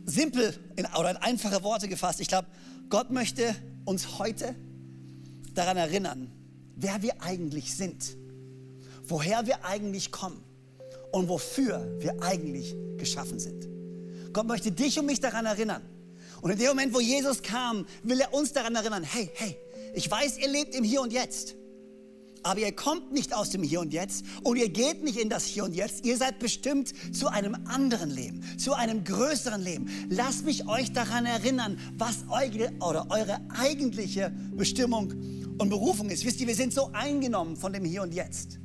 Simpel 0.07 0.55
in, 0.77 0.87
oder 0.99 1.11
in 1.11 1.17
einfache 1.17 1.63
Worte 1.63 1.89
gefasst, 1.89 2.21
ich 2.21 2.29
glaube, 2.29 2.49
Gott 2.89 3.11
möchte 3.11 3.55
uns 3.85 4.19
heute 4.19 4.55
daran 5.55 5.77
erinnern, 5.77 6.31
wer 6.77 7.03
wir 7.03 7.23
eigentlich 7.23 7.75
sind, 7.75 8.17
woher 9.07 9.47
wir 9.47 9.65
eigentlich 9.65 10.13
kommen 10.13 10.43
und 11.13 11.29
wofür 11.29 11.97
wir 12.01 12.23
eigentlich 12.23 12.75
geschaffen 12.97 13.39
sind. 13.39 13.69
Gott 14.33 14.47
möchte 14.47 14.71
dich 14.71 14.99
und 14.99 15.07
mich 15.07 15.21
daran 15.21 15.47
erinnern. 15.47 15.83
Und 16.43 16.51
in 16.51 16.59
dem 16.59 16.69
Moment, 16.69 16.95
wo 16.95 17.01
Jesus 17.01 17.43
kam, 17.43 17.87
will 18.03 18.21
er 18.21 18.35
uns 18.35 18.53
daran 18.53 18.75
erinnern, 18.75 19.03
hey, 19.03 19.31
hey, 19.35 19.57
ich 19.95 20.11
weiß, 20.11 20.39
ihr 20.39 20.49
lebt 20.49 20.75
im 20.75 20.85
Hier 20.85 21.01
und 21.01 21.13
Jetzt. 21.13 21.55
Aber 22.47 22.61
ihr 22.61 22.71
kommt 22.71 23.11
nicht 23.13 23.35
aus 23.35 23.51
dem 23.51 23.65
Hier 23.65 23.81
und 23.81 23.93
Jetzt 23.93 24.25
und 24.45 24.57
ihr 24.57 24.69
geht 24.69 25.03
nicht 25.03 25.19
in 25.19 25.29
das 25.29 25.45
Hier 25.45 25.65
und 25.65 25.75
Jetzt. 25.75 26.07
Ihr 26.07 26.17
seid 26.17 26.39
bestimmt 26.39 26.93
zu 27.13 27.27
einem 27.27 27.57
anderen 27.67 28.09
Leben, 28.09 28.41
zu 28.57 28.73
einem 28.73 29.03
größeren 29.03 29.61
Leben. 29.61 29.91
Lasst 30.11 30.45
mich 30.45 30.69
euch 30.69 30.93
daran 30.93 31.27
erinnern, 31.27 31.77
was 31.99 32.19
eure, 32.29 32.71
oder 32.79 33.11
eure 33.11 33.41
eigentliche 33.49 34.33
Bestimmung 34.53 35.13
und 35.59 35.71
Berufung 35.71 36.09
ist. 36.09 36.25
Wisst 36.25 36.41
ihr, 36.41 36.47
wir 36.47 36.55
sind 36.55 36.73
so 36.73 36.93
eingenommen 36.93 37.57
von 37.57 37.73
dem 37.73 37.85
Hier 37.85 38.03
und 38.03 38.15
Jetzt. 38.15 38.61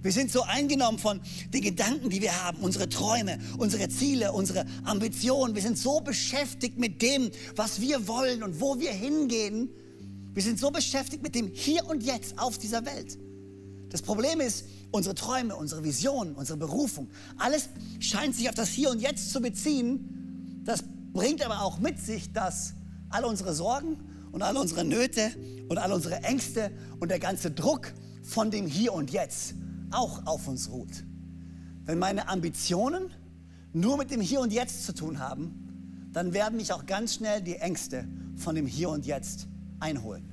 Wir 0.00 0.12
sind 0.12 0.30
so 0.30 0.42
eingenommen 0.42 1.00
von 1.00 1.20
den 1.52 1.62
Gedanken, 1.62 2.10
die 2.10 2.22
wir 2.22 2.44
haben, 2.44 2.58
unsere 2.58 2.88
Träume, 2.88 3.40
unsere 3.58 3.88
Ziele, 3.88 4.30
unsere 4.30 4.64
Ambitionen. 4.84 5.56
Wir 5.56 5.62
sind 5.62 5.76
so 5.76 5.98
beschäftigt 5.98 6.78
mit 6.78 7.02
dem, 7.02 7.32
was 7.56 7.80
wir 7.80 8.06
wollen 8.06 8.44
und 8.44 8.60
wo 8.60 8.78
wir 8.78 8.92
hingehen. 8.92 9.70
Wir 10.34 10.42
sind 10.42 10.58
so 10.58 10.70
beschäftigt 10.70 11.22
mit 11.22 11.34
dem 11.34 11.48
Hier 11.48 11.86
und 11.86 12.02
Jetzt 12.02 12.38
auf 12.38 12.58
dieser 12.58 12.84
Welt. 12.84 13.18
Das 13.90 14.02
Problem 14.02 14.40
ist, 14.40 14.66
unsere 14.90 15.14
Träume, 15.14 15.56
unsere 15.56 15.82
Visionen, 15.82 16.34
unsere 16.34 16.58
Berufung, 16.58 17.08
alles 17.38 17.68
scheint 18.00 18.34
sich 18.34 18.48
auf 18.48 18.54
das 18.54 18.68
Hier 18.68 18.90
und 18.90 19.00
Jetzt 19.00 19.30
zu 19.30 19.40
beziehen. 19.40 20.62
Das 20.64 20.84
bringt 21.12 21.44
aber 21.44 21.62
auch 21.62 21.78
mit 21.78 21.98
sich, 21.98 22.32
dass 22.32 22.74
all 23.08 23.24
unsere 23.24 23.54
Sorgen 23.54 23.98
und 24.32 24.42
all 24.42 24.56
unsere 24.56 24.84
Nöte 24.84 25.30
und 25.68 25.78
all 25.78 25.92
unsere 25.92 26.22
Ängste 26.22 26.70
und 27.00 27.10
der 27.10 27.18
ganze 27.18 27.50
Druck 27.50 27.92
von 28.22 28.50
dem 28.50 28.66
Hier 28.66 28.92
und 28.92 29.10
Jetzt 29.10 29.54
auch 29.90 30.26
auf 30.26 30.48
uns 30.48 30.70
ruht. 30.70 31.04
Wenn 31.84 31.98
meine 31.98 32.28
Ambitionen 32.28 33.10
nur 33.72 33.96
mit 33.96 34.10
dem 34.10 34.20
Hier 34.20 34.40
und 34.40 34.52
Jetzt 34.52 34.84
zu 34.84 34.94
tun 34.94 35.18
haben, 35.18 36.10
dann 36.12 36.32
werden 36.34 36.56
mich 36.56 36.72
auch 36.72 36.84
ganz 36.84 37.14
schnell 37.14 37.40
die 37.40 37.56
Ängste 37.56 38.06
von 38.36 38.54
dem 38.54 38.66
Hier 38.66 38.90
und 38.90 39.06
Jetzt 39.06 39.48
einholen. 39.80 40.28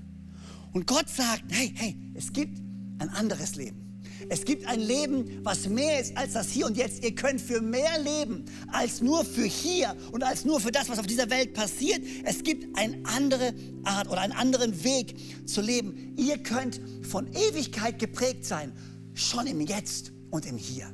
Und 0.74 0.88
Gott 0.88 1.10
sagt, 1.10 1.44
hey, 1.50 1.74
hey, 1.76 1.96
es 2.14 2.34
gibt 2.34 2.60
ein 3.00 3.10
anderes 3.10 3.56
Leben. 3.56 3.86
Es 4.30 4.44
gibt 4.44 4.66
ein 4.66 4.80
Leben, 4.80 5.44
was 5.44 5.68
mehr 5.68 6.00
ist 6.00 6.18
als 6.18 6.34
das 6.34 6.50
Hier 6.50 6.66
und 6.66 6.78
Jetzt. 6.78 7.04
Ihr 7.04 7.14
könnt 7.14 7.40
für 7.40 7.62
mehr 7.62 8.00
leben 8.00 8.46
als 8.72 9.02
nur 9.02 9.24
für 9.24 9.44
hier 9.44 9.96
und 10.12 10.24
als 10.24 10.46
nur 10.46 10.60
für 10.60 10.72
das, 10.72 10.90
was 10.90 11.00
auf 11.00 11.08
dieser 11.08 11.30
Welt 11.30 11.54
passiert. 11.54 12.02
Es 12.24 12.44
gibt 12.44 12.78
eine 12.78 12.98
andere 13.06 13.54
Art 13.84 14.10
oder 14.10 14.22
einen 14.22 14.34
anderen 14.34 14.84
Weg 14.84 15.48
zu 15.48 15.62
leben. 15.62 16.16
Ihr 16.18 16.38
könnt 16.40 16.82
von 17.04 17.28
Ewigkeit 17.28 18.00
geprägt 18.00 18.46
sein 18.46 18.72
schon 19.14 19.48
im 19.48 19.62
Jetzt 19.62 20.12
und 20.30 20.46
im 20.46 20.58
Hier. 20.58 20.94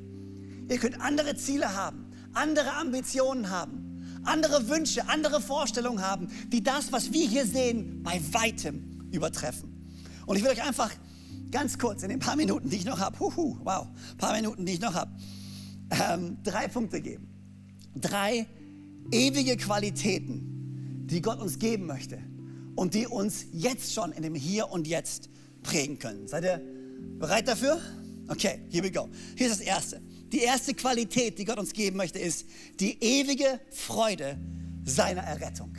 Ihr 0.70 0.78
könnt 0.78 1.02
andere 1.02 1.36
Ziele 1.36 1.76
haben, 1.76 2.12
andere 2.34 2.74
Ambitionen 2.74 3.50
haben, 3.50 3.91
andere 4.24 4.70
Wünsche, 4.70 5.08
andere 5.08 5.42
Vorstellungen 5.42 6.02
haben, 6.02 6.28
die 6.48 6.64
das, 6.64 6.92
was 6.92 7.12
wir 7.12 7.28
hier 7.28 7.46
sehen, 7.46 8.04
bei 8.04 8.22
weitem 8.32 9.10
übertreffen. 9.12 9.72
Und 10.26 10.38
ich 10.38 10.44
will 10.44 10.52
euch 10.52 10.64
einfach 10.64 10.92
ganz 11.52 11.78
kurz 11.78 12.04
in 12.04 12.10
den 12.10 12.20
paar 12.20 12.36
Minuten, 12.36 12.70
die 12.70 12.78
ich 12.78 12.86
noch 12.86 13.00
habe, 13.00 13.20
huhu, 13.20 13.58
wow, 13.64 13.88
paar 14.18 14.34
Minuten, 14.34 14.66
die 14.66 14.74
ich 14.74 14.82
noch 14.82 14.94
habe, 14.94 15.12
ähm, 15.90 16.38
drei 16.44 16.68
Punkte 16.68 17.02
geben. 17.02 17.28
Drei 17.96 18.48
ewige 19.12 19.58
Qualitäten, 19.58 21.06
die 21.08 21.22
Gott 21.22 21.40
uns 21.40 21.60
geben 21.60 21.86
möchte 21.86 22.20
und 22.76 22.94
die 22.94 23.08
uns 23.08 23.46
jetzt 23.52 23.94
schon 23.94 24.12
in 24.14 24.24
dem 24.24 24.36
Hier 24.36 24.72
und 24.72 24.88
Jetzt 24.88 25.30
prägen 25.64 26.00
können. 26.00 26.28
Seid 26.28 26.46
ihr 26.46 26.62
bereit 27.20 27.48
dafür? 27.48 27.80
Okay, 28.28 28.62
here 28.70 28.84
we 28.84 28.92
go. 28.92 29.10
Hier 29.36 29.48
ist 29.48 29.60
das 29.60 29.66
Erste. 29.66 30.02
Die 30.32 30.40
erste 30.40 30.74
Qualität, 30.74 31.38
die 31.38 31.46
Gott 31.46 31.58
uns 31.58 31.74
geben 31.74 31.98
möchte, 31.98 32.20
ist 32.20 32.46
die 32.80 32.98
ewige 33.04 33.60
Freude 33.70 34.38
seiner 34.86 35.22
Errettung. 35.22 35.76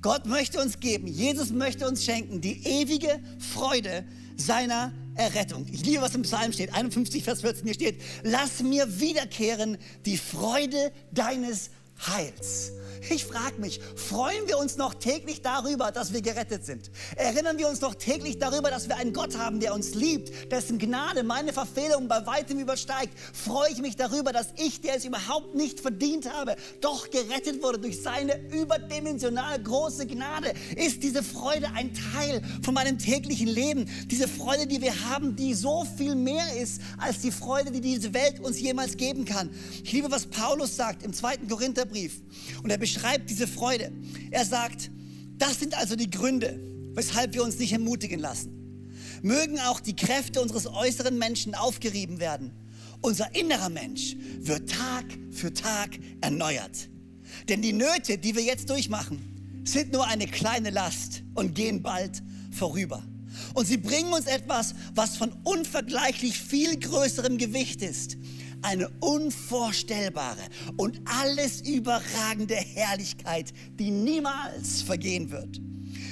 Gott 0.00 0.26
möchte 0.26 0.60
uns 0.60 0.78
geben, 0.78 1.08
Jesus 1.08 1.50
möchte 1.50 1.88
uns 1.88 2.04
schenken, 2.04 2.40
die 2.40 2.64
ewige 2.64 3.20
Freude 3.52 4.04
seiner 4.36 4.92
Errettung. 5.16 5.66
Ich 5.72 5.84
liebe, 5.84 6.00
was 6.00 6.14
im 6.14 6.22
Psalm 6.22 6.52
steht, 6.52 6.72
51, 6.72 7.24
Vers 7.24 7.40
14, 7.40 7.64
hier 7.64 7.74
steht, 7.74 8.00
lass 8.22 8.62
mir 8.62 9.00
wiederkehren 9.00 9.76
die 10.06 10.16
Freude 10.16 10.92
deines 11.10 11.70
Heils. 12.06 12.70
Ich 13.10 13.24
frage 13.24 13.60
mich, 13.60 13.80
freuen 13.96 14.46
wir 14.46 14.58
uns 14.58 14.76
noch 14.76 14.94
täglich 14.94 15.42
darüber, 15.42 15.90
dass 15.92 16.12
wir 16.12 16.22
gerettet 16.22 16.64
sind? 16.64 16.90
Erinnern 17.16 17.58
wir 17.58 17.68
uns 17.68 17.80
noch 17.80 17.94
täglich 17.94 18.38
darüber, 18.38 18.70
dass 18.70 18.88
wir 18.88 18.96
einen 18.96 19.12
Gott 19.12 19.36
haben, 19.36 19.60
der 19.60 19.74
uns 19.74 19.94
liebt, 19.94 20.52
dessen 20.52 20.78
Gnade 20.78 21.22
meine 21.22 21.52
Verfehlungen 21.52 22.08
bei 22.08 22.26
weitem 22.26 22.58
übersteigt? 22.58 23.16
Freue 23.32 23.70
ich 23.70 23.78
mich 23.78 23.96
darüber, 23.96 24.32
dass 24.32 24.48
ich, 24.56 24.80
der 24.80 24.96
es 24.96 25.04
überhaupt 25.04 25.54
nicht 25.54 25.80
verdient 25.80 26.32
habe, 26.32 26.56
doch 26.80 27.10
gerettet 27.10 27.62
wurde 27.62 27.78
durch 27.78 28.02
seine 28.02 28.38
überdimensional 28.50 29.62
große 29.62 30.06
Gnade? 30.06 30.52
Ist 30.76 31.02
diese 31.02 31.22
Freude 31.22 31.68
ein 31.74 31.92
Teil 32.12 32.42
von 32.62 32.74
meinem 32.74 32.98
täglichen 32.98 33.48
Leben? 33.48 33.88
Diese 34.06 34.28
Freude, 34.28 34.66
die 34.66 34.80
wir 34.80 35.08
haben, 35.08 35.36
die 35.36 35.54
so 35.54 35.86
viel 35.96 36.14
mehr 36.14 36.56
ist 36.56 36.80
als 36.98 37.20
die 37.20 37.32
Freude, 37.32 37.70
die 37.70 37.80
diese 37.80 38.14
Welt 38.14 38.40
uns 38.40 38.60
jemals 38.60 38.96
geben 38.96 39.24
kann. 39.24 39.50
Ich 39.82 39.92
liebe, 39.92 40.10
was 40.10 40.26
Paulus 40.26 40.76
sagt 40.76 41.02
im 41.02 41.12
zweiten 41.12 41.48
Korintherbrief. 41.48 42.20
Und 42.62 42.70
er 42.70 42.78
beschreibt 42.94 43.28
diese 43.28 43.46
Freude. 43.46 43.92
Er 44.30 44.44
sagt, 44.44 44.90
das 45.36 45.60
sind 45.60 45.76
also 45.76 45.94
die 45.94 46.10
Gründe, 46.10 46.58
weshalb 46.94 47.34
wir 47.34 47.44
uns 47.44 47.58
nicht 47.58 47.72
ermutigen 47.72 48.18
lassen. 48.18 48.90
Mögen 49.22 49.58
auch 49.60 49.80
die 49.80 49.96
Kräfte 49.96 50.40
unseres 50.40 50.66
äußeren 50.66 51.18
Menschen 51.18 51.54
aufgerieben 51.54 52.18
werden. 52.18 52.52
Unser 53.00 53.34
innerer 53.34 53.68
Mensch 53.68 54.16
wird 54.38 54.70
Tag 54.70 55.04
für 55.30 55.52
Tag 55.52 55.98
erneuert. 56.20 56.88
Denn 57.48 57.62
die 57.62 57.72
Nöte, 57.72 58.18
die 58.18 58.34
wir 58.34 58.42
jetzt 58.42 58.70
durchmachen, 58.70 59.62
sind 59.64 59.92
nur 59.92 60.06
eine 60.06 60.26
kleine 60.26 60.70
Last 60.70 61.22
und 61.34 61.54
gehen 61.54 61.82
bald 61.82 62.22
vorüber. 62.50 63.04
Und 63.54 63.66
sie 63.66 63.76
bringen 63.76 64.12
uns 64.12 64.26
etwas, 64.26 64.74
was 64.94 65.16
von 65.16 65.32
unvergleichlich 65.44 66.38
viel 66.38 66.78
größerem 66.78 67.38
Gewicht 67.38 67.82
ist 67.82 68.16
eine 68.62 68.88
unvorstellbare 69.00 70.40
und 70.76 71.00
alles 71.04 71.60
überragende 71.60 72.56
Herrlichkeit, 72.56 73.52
die 73.78 73.90
niemals 73.90 74.82
vergehen 74.82 75.30
wird. 75.30 75.60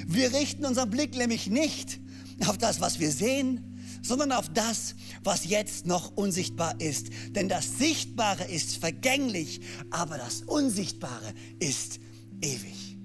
Wir 0.06 0.32
richten 0.32 0.64
unseren 0.64 0.90
Blick 0.90 1.16
nämlich 1.16 1.48
nicht 1.48 2.00
auf 2.46 2.58
das, 2.58 2.80
was 2.80 3.00
wir 3.00 3.10
sehen, 3.10 3.76
sondern 4.02 4.32
auf 4.32 4.48
das, 4.52 4.94
was 5.24 5.46
jetzt 5.46 5.86
noch 5.86 6.16
unsichtbar 6.16 6.80
ist. 6.80 7.08
Denn 7.30 7.48
das 7.48 7.78
Sichtbare 7.78 8.44
ist 8.44 8.76
vergänglich, 8.76 9.60
aber 9.90 10.16
das 10.16 10.42
Unsichtbare 10.42 11.34
ist 11.58 11.98
ewig. 12.40 12.98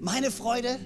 Meine 0.00 0.30
Freude 0.30 0.78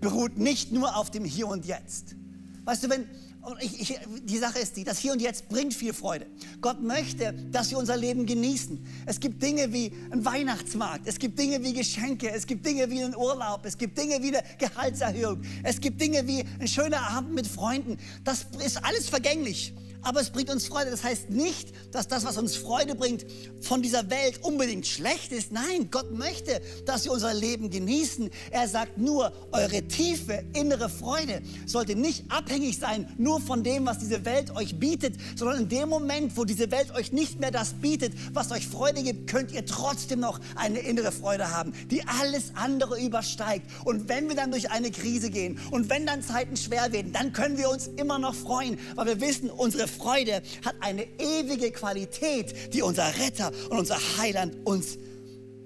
beruht 0.00 0.38
nicht 0.38 0.72
nur 0.72 0.96
auf 0.96 1.10
dem 1.10 1.24
Hier 1.24 1.48
und 1.48 1.64
Jetzt. 1.64 2.16
Weißt 2.64 2.84
du, 2.84 2.90
wenn, 2.90 3.06
und 3.44 3.62
ich, 3.62 3.80
ich, 3.80 3.98
die 4.22 4.38
Sache 4.38 4.58
ist 4.58 4.76
die, 4.76 4.84
das 4.84 4.98
Hier 4.98 5.12
und 5.12 5.20
Jetzt 5.20 5.48
bringt 5.48 5.74
viel 5.74 5.92
Freude. 5.92 6.26
Gott 6.60 6.80
möchte, 6.82 7.32
dass 7.52 7.70
wir 7.70 7.78
unser 7.78 7.96
Leben 7.96 8.26
genießen. 8.26 8.84
Es 9.06 9.20
gibt 9.20 9.42
Dinge 9.42 9.72
wie 9.72 9.92
ein 10.10 10.24
Weihnachtsmarkt, 10.24 11.06
es 11.06 11.18
gibt 11.18 11.38
Dinge 11.38 11.62
wie 11.62 11.72
Geschenke, 11.72 12.30
es 12.30 12.46
gibt 12.46 12.64
Dinge 12.64 12.90
wie 12.90 13.02
einen 13.02 13.14
Urlaub, 13.14 13.60
es 13.64 13.76
gibt 13.76 13.98
Dinge 13.98 14.22
wie 14.22 14.36
eine 14.36 14.42
Gehaltserhöhung, 14.58 15.42
es 15.62 15.80
gibt 15.80 16.00
Dinge 16.00 16.26
wie 16.26 16.44
ein 16.60 16.68
schöner 16.68 17.10
Abend 17.10 17.34
mit 17.34 17.46
Freunden. 17.46 17.98
Das 18.24 18.46
ist 18.64 18.82
alles 18.84 19.08
vergänglich 19.08 19.74
aber 20.04 20.20
es 20.20 20.30
bringt 20.30 20.50
uns 20.50 20.66
Freude. 20.66 20.90
Das 20.90 21.02
heißt 21.02 21.30
nicht, 21.30 21.72
dass 21.92 22.08
das, 22.08 22.24
was 22.24 22.36
uns 22.36 22.56
Freude 22.56 22.94
bringt, 22.94 23.26
von 23.60 23.82
dieser 23.82 24.10
Welt 24.10 24.40
unbedingt 24.42 24.86
schlecht 24.86 25.32
ist. 25.32 25.52
Nein, 25.52 25.88
Gott 25.90 26.12
möchte, 26.12 26.60
dass 26.84 27.04
wir 27.04 27.12
unser 27.12 27.34
Leben 27.34 27.70
genießen. 27.70 28.30
Er 28.50 28.68
sagt 28.68 28.98
nur, 28.98 29.32
eure 29.52 29.82
tiefe 29.88 30.44
innere 30.54 30.88
Freude 30.88 31.42
sollte 31.66 31.96
nicht 31.96 32.30
abhängig 32.30 32.78
sein 32.78 33.12
nur 33.16 33.40
von 33.40 33.64
dem, 33.64 33.86
was 33.86 33.98
diese 33.98 34.24
Welt 34.24 34.54
euch 34.54 34.78
bietet, 34.78 35.16
sondern 35.36 35.62
in 35.62 35.68
dem 35.68 35.88
Moment, 35.88 36.36
wo 36.36 36.44
diese 36.44 36.70
Welt 36.70 36.94
euch 36.94 37.12
nicht 37.12 37.40
mehr 37.40 37.50
das 37.50 37.74
bietet, 37.74 38.12
was 38.32 38.50
euch 38.50 38.66
Freude 38.66 39.02
gibt, 39.02 39.30
könnt 39.30 39.52
ihr 39.52 39.64
trotzdem 39.64 40.20
noch 40.20 40.40
eine 40.56 40.80
innere 40.80 41.12
Freude 41.12 41.50
haben, 41.50 41.72
die 41.90 42.02
alles 42.06 42.52
andere 42.54 43.00
übersteigt. 43.00 43.66
Und 43.84 44.08
wenn 44.08 44.28
wir 44.28 44.36
dann 44.36 44.50
durch 44.50 44.70
eine 44.70 44.90
Krise 44.90 45.30
gehen 45.30 45.58
und 45.70 45.88
wenn 45.88 46.06
dann 46.06 46.22
Zeiten 46.22 46.56
schwer 46.56 46.92
werden, 46.92 47.12
dann 47.12 47.32
können 47.32 47.56
wir 47.56 47.70
uns 47.70 47.86
immer 47.86 48.18
noch 48.18 48.34
freuen, 48.34 48.78
weil 48.94 49.06
wir 49.06 49.20
wissen, 49.20 49.50
unsere 49.50 49.88
Freude 49.94 50.42
hat 50.64 50.76
eine 50.80 51.04
ewige 51.18 51.70
Qualität, 51.70 52.74
die 52.74 52.82
unser 52.82 53.06
Retter 53.18 53.52
und 53.70 53.78
unser 53.78 53.98
Heiland 54.18 54.66
uns 54.66 54.98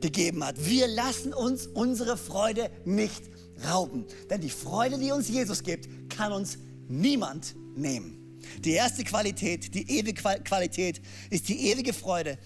gegeben 0.00 0.44
hat. 0.44 0.56
Wir 0.64 0.86
lassen 0.86 1.32
uns 1.34 1.66
unsere 1.66 2.16
Freude 2.16 2.70
nicht 2.84 3.22
rauben. 3.68 4.06
Denn 4.30 4.40
die 4.40 4.50
Freude, 4.50 4.98
die 4.98 5.10
uns 5.10 5.28
Jesus 5.28 5.62
gibt, 5.62 5.88
kann 6.10 6.32
uns 6.32 6.58
niemand 6.88 7.54
nehmen. 7.76 8.38
Die 8.64 8.72
erste 8.72 9.04
Qualität, 9.04 9.74
die 9.74 9.90
ewige 9.98 10.22
Qualität, 10.22 11.00
ist 11.30 11.48
die 11.48 11.70
ewige 11.70 11.92
Freude 11.92 12.38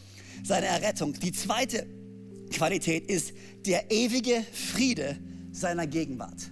seiner 0.42 0.66
Errettung. 0.66 1.12
Die 1.14 1.32
zweite 1.32 1.86
Qualität 2.52 3.06
ist 3.06 3.32
der 3.66 3.90
ewige 3.90 4.44
Friede 4.52 5.18
seiner 5.52 5.86
Gegenwart. 5.86 6.50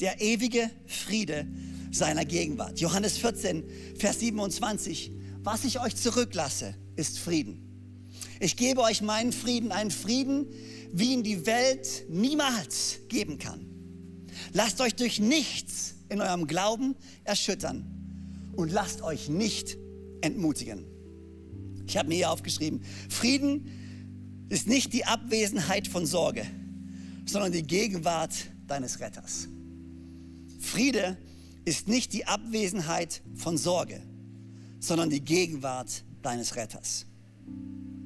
Der 0.00 0.20
ewige 0.20 0.70
Friede 0.86 1.46
seiner 1.92 2.24
Gegenwart. 2.24 2.80
Johannes 2.80 3.18
14, 3.18 3.64
Vers 3.96 4.18
27. 4.20 5.12
Was 5.42 5.64
ich 5.64 5.80
euch 5.80 5.94
zurücklasse, 5.94 6.74
ist 6.96 7.18
Frieden. 7.18 7.68
Ich 8.40 8.56
gebe 8.56 8.80
euch 8.80 9.02
meinen 9.02 9.32
Frieden, 9.32 9.70
einen 9.70 9.90
Frieden, 9.90 10.48
wie 10.92 11.12
ihn 11.12 11.22
die 11.22 11.46
Welt 11.46 12.04
niemals 12.08 12.98
geben 13.08 13.38
kann. 13.38 13.66
Lasst 14.52 14.80
euch 14.80 14.94
durch 14.94 15.20
nichts 15.20 15.94
in 16.08 16.20
eurem 16.20 16.46
Glauben 16.46 16.96
erschüttern 17.24 17.84
und 18.56 18.72
lasst 18.72 19.02
euch 19.02 19.28
nicht 19.28 19.76
entmutigen. 20.22 20.84
Ich 21.86 21.96
habe 21.96 22.08
mir 22.08 22.14
hier 22.16 22.30
aufgeschrieben, 22.30 22.82
Frieden 23.08 24.46
ist 24.48 24.66
nicht 24.66 24.92
die 24.92 25.04
Abwesenheit 25.04 25.88
von 25.88 26.06
Sorge, 26.06 26.46
sondern 27.26 27.52
die 27.52 27.62
Gegenwart 27.62 28.34
deines 28.66 29.00
Retters. 29.00 29.48
Friede 30.60 31.16
ist 31.64 31.88
nicht 31.88 32.12
die 32.12 32.26
Abwesenheit 32.26 33.22
von 33.34 33.56
Sorge, 33.56 34.02
sondern 34.80 35.10
die 35.10 35.24
Gegenwart 35.24 36.04
deines 36.22 36.56
Retters. 36.56 37.06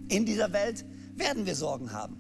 In 0.08 0.24
dieser 0.26 0.52
Welt 0.52 0.84
werden 1.16 1.46
wir 1.46 1.54
Sorgen 1.54 1.92
haben. 1.92 2.16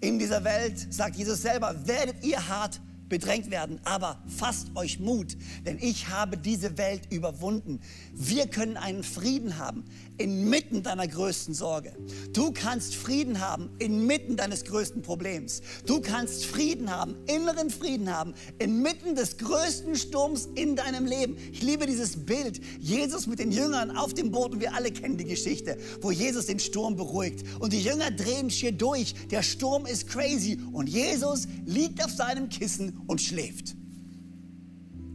In 0.00 0.18
dieser 0.18 0.44
Welt, 0.44 0.92
sagt 0.92 1.16
Jesus 1.16 1.42
selber, 1.42 1.86
werdet 1.86 2.24
ihr 2.24 2.48
hart 2.48 2.80
bedrängt 3.08 3.50
werden, 3.50 3.80
aber 3.84 4.22
fasst 4.26 4.68
euch 4.74 4.98
Mut, 5.00 5.36
denn 5.64 5.78
ich 5.80 6.08
habe 6.08 6.36
diese 6.36 6.78
Welt 6.78 7.12
überwunden. 7.12 7.80
Wir 8.12 8.46
können 8.46 8.76
einen 8.76 9.02
Frieden 9.02 9.58
haben 9.58 9.84
inmitten 10.18 10.82
deiner 10.82 11.06
größten 11.06 11.54
Sorge. 11.54 11.92
Du 12.32 12.52
kannst 12.52 12.94
Frieden 12.94 13.40
haben 13.40 13.70
inmitten 13.78 14.36
deines 14.36 14.64
größten 14.64 15.02
Problems. 15.02 15.62
Du 15.86 16.00
kannst 16.00 16.46
Frieden 16.46 16.90
haben, 16.90 17.16
inneren 17.26 17.70
Frieden 17.70 18.12
haben, 18.12 18.34
inmitten 18.58 19.14
des 19.14 19.36
größten 19.38 19.96
Sturms 19.96 20.48
in 20.54 20.76
deinem 20.76 21.06
Leben. 21.06 21.36
Ich 21.52 21.62
liebe 21.62 21.86
dieses 21.86 22.24
Bild. 22.24 22.60
Jesus 22.78 23.26
mit 23.26 23.38
den 23.38 23.50
Jüngern 23.50 23.96
auf 23.96 24.14
dem 24.14 24.30
Boot 24.30 24.52
und 24.52 24.60
wir 24.60 24.74
alle 24.74 24.90
kennen 24.90 25.16
die 25.16 25.24
Geschichte, 25.24 25.76
wo 26.00 26.10
Jesus 26.10 26.46
den 26.46 26.58
Sturm 26.58 26.96
beruhigt 26.96 27.44
und 27.60 27.72
die 27.72 27.82
Jünger 27.82 28.10
drehen 28.10 28.50
schier 28.50 28.72
durch. 28.72 29.14
Der 29.30 29.42
Sturm 29.42 29.86
ist 29.86 30.08
crazy 30.08 30.60
und 30.72 30.88
Jesus 30.88 31.46
liegt 31.64 32.04
auf 32.04 32.10
seinem 32.10 32.48
Kissen 32.48 32.95
und 33.06 33.20
schläft. 33.20 33.76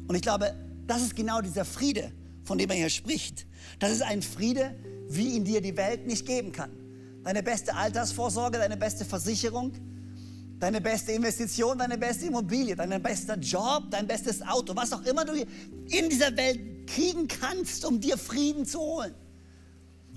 Und 0.07 0.15
ich 0.15 0.21
glaube, 0.21 0.53
das 0.87 1.01
ist 1.01 1.15
genau 1.15 1.41
dieser 1.41 1.65
Friede, 1.65 2.11
von 2.43 2.57
dem 2.57 2.69
er 2.69 2.75
hier 2.75 2.89
spricht. 2.89 3.47
Das 3.79 3.91
ist 3.91 4.01
ein 4.01 4.21
Friede, 4.21 4.75
wie 5.09 5.35
ihn 5.35 5.45
dir 5.45 5.61
die 5.61 5.77
Welt 5.77 6.07
nicht 6.07 6.25
geben 6.25 6.51
kann. 6.51 6.71
Deine 7.23 7.43
beste 7.43 7.75
Altersvorsorge, 7.75 8.57
deine 8.57 8.77
beste 8.77 9.05
Versicherung, 9.05 9.73
deine 10.59 10.81
beste 10.81 11.11
Investition, 11.11 11.77
deine 11.77 11.97
beste 11.97 12.25
Immobilie, 12.25 12.75
dein 12.75 13.01
bester 13.01 13.37
Job, 13.37 13.85
dein 13.89 14.07
bestes 14.07 14.41
Auto, 14.41 14.75
was 14.75 14.91
auch 14.93 15.03
immer 15.03 15.25
du 15.25 15.33
in 15.33 16.09
dieser 16.09 16.35
Welt 16.35 16.87
kriegen 16.87 17.27
kannst, 17.27 17.85
um 17.85 17.99
dir 17.99 18.17
Frieden 18.17 18.65
zu 18.65 18.79
holen. 18.79 19.13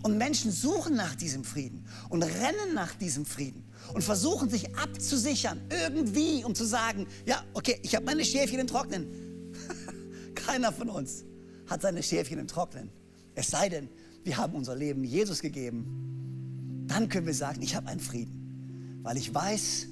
Und 0.02 0.18
Menschen 0.18 0.50
suchen 0.50 0.96
nach 0.96 1.14
diesem 1.14 1.44
Frieden 1.44 1.86
und 2.10 2.22
rennen 2.22 2.74
nach 2.74 2.94
diesem 2.94 3.24
Frieden 3.24 3.64
und 3.92 4.02
versuchen 4.02 4.48
sich 4.48 4.74
abzusichern, 4.76 5.60
irgendwie, 5.70 6.44
um 6.44 6.54
zu 6.54 6.64
sagen, 6.64 7.06
ja, 7.26 7.44
okay, 7.54 7.78
ich 7.82 7.94
habe 7.94 8.06
meine 8.06 8.24
Schäfchen 8.24 8.58
im 8.58 8.66
Trocknen. 8.66 9.52
Keiner 10.34 10.72
von 10.72 10.88
uns 10.88 11.24
hat 11.66 11.82
seine 11.82 12.02
Schäfchen 12.02 12.38
im 12.38 12.46
Trocknen. 12.46 12.90
Es 13.34 13.48
sei 13.48 13.68
denn, 13.68 13.88
wir 14.22 14.36
haben 14.36 14.54
unser 14.54 14.74
Leben 14.74 15.04
Jesus 15.04 15.40
gegeben. 15.40 16.86
Dann 16.86 17.08
können 17.08 17.26
wir 17.26 17.34
sagen, 17.34 17.62
ich 17.62 17.74
habe 17.74 17.88
einen 17.88 18.00
Frieden, 18.00 19.00
weil 19.02 19.16
ich 19.16 19.34
weiß, 19.34 19.86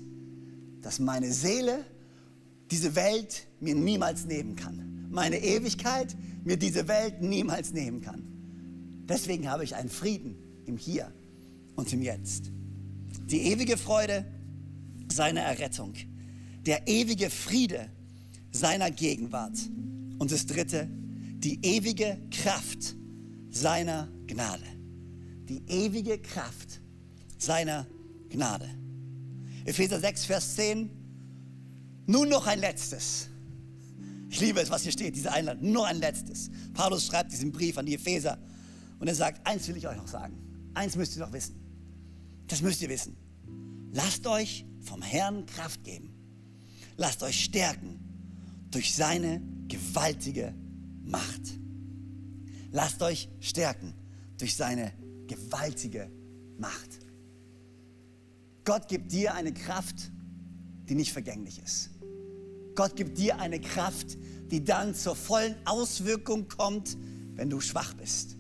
dass 0.81 0.99
meine 0.99 1.33
Seele 1.33 1.85
diese 2.71 2.95
Welt 2.95 3.47
mir 3.61 3.75
niemals 3.75 4.25
nehmen 4.25 4.57
kann. 4.57 5.07
Meine 5.11 5.39
Ewigkeit 5.39 6.17
mir 6.45 6.57
diese 6.57 6.89
Welt 6.89 7.21
niemals 7.21 7.73
nehmen 7.73 8.01
kann. 8.01 8.25
Deswegen 9.09 9.51
habe 9.51 9.65
ich 9.65 9.75
einen 9.75 9.91
Frieden 9.91 10.37
im 10.65 10.77
Hier 10.77 11.13
und 11.77 11.93
im 11.93 12.03
Jetzt 12.03 12.51
die 13.33 13.41
ewige 13.41 13.77
Freude 13.79 14.25
seiner 15.11 15.41
Errettung, 15.41 15.95
der 16.67 16.87
ewige 16.87 17.31
Friede 17.31 17.89
seiner 18.53 18.91
Gegenwart 18.91 19.59
und 20.19 20.31
das 20.31 20.47
dritte, 20.47 20.89
die 21.39 21.59
ewige 21.65 22.19
Kraft 22.31 22.95
seiner 23.51 24.09
Gnade. 24.27 24.65
Die 25.49 25.63
ewige 25.67 26.19
Kraft 26.19 26.81
seiner 27.39 27.87
Gnade. 28.29 28.69
Epheser 29.65 29.99
6, 29.99 30.27
Vers 30.27 30.55
10. 30.57 30.91
Nun 32.07 32.29
noch 32.29 32.47
ein 32.47 32.61
letztes. 32.61 33.29
Ich 34.29 34.41
liebe 34.41 34.61
es, 34.61 34.71
was 34.71 34.83
hier 34.83 34.93
steht, 34.93 35.17
diese 35.17 35.33
Einladung. 35.33 35.73
Nur 35.73 35.87
ein 35.87 35.99
letztes. 35.99 36.51
Paulus 36.75 37.07
schreibt 37.07 37.33
diesen 37.33 37.51
Brief 37.51 37.77
an 37.79 37.87
die 37.87 37.95
Epheser 37.95 38.39
und 38.99 39.09
er 39.09 39.15
sagt, 39.15 39.47
eins 39.47 39.67
will 39.69 39.77
ich 39.77 39.89
euch 39.89 39.97
noch 39.97 40.09
sagen. 40.09 40.37
Eins 40.75 40.97
müsst 40.97 41.17
ihr 41.17 41.21
noch 41.21 41.33
wissen. 41.33 41.57
Das 42.47 42.61
müsst 42.63 42.81
ihr 42.83 42.89
wissen. 42.89 43.17
Lasst 43.93 44.27
euch 44.27 44.65
vom 44.81 45.01
Herrn 45.03 45.47
Kraft 45.47 45.85
geben. 45.85 46.11
Lasst 46.97 47.23
euch 47.23 47.45
stärken 47.45 48.01
durch 48.71 48.95
seine 48.95 49.41
gewaltige 49.69 50.55
Macht. 51.05 51.59
Lasst 52.71 53.03
euch 53.03 53.29
stärken 53.41 53.95
durch 54.39 54.57
seine 54.57 54.93
gewaltige 55.27 56.11
Macht. 56.59 56.99
Gott 58.65 58.89
gibt 58.89 59.13
dir 59.13 59.35
eine 59.35 59.53
Kraft, 59.53 60.11
die 60.89 60.95
nicht 60.95 61.13
vergänglich 61.13 61.63
ist. 61.63 61.91
Gott 62.75 62.97
gibt 62.97 63.19
dir 63.19 63.39
eine 63.39 63.61
Kraft, 63.61 64.17
die 64.51 64.65
dann 64.65 64.95
zur 64.95 65.15
vollen 65.15 65.55
Auswirkung 65.67 66.49
kommt, 66.49 66.97
wenn 67.35 67.51
du 67.51 67.61
schwach 67.61 67.95
bist. 67.95 68.37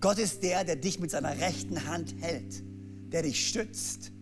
Gott 0.00 0.18
ist 0.18 0.42
der, 0.42 0.64
der 0.64 0.76
dich 0.76 0.98
mit 0.98 1.10
seiner 1.10 1.38
rechten 1.38 1.84
Hand 1.86 2.14
hält 2.20 2.62
der 3.12 3.22
dich 3.22 3.48
stützt. 3.48 4.12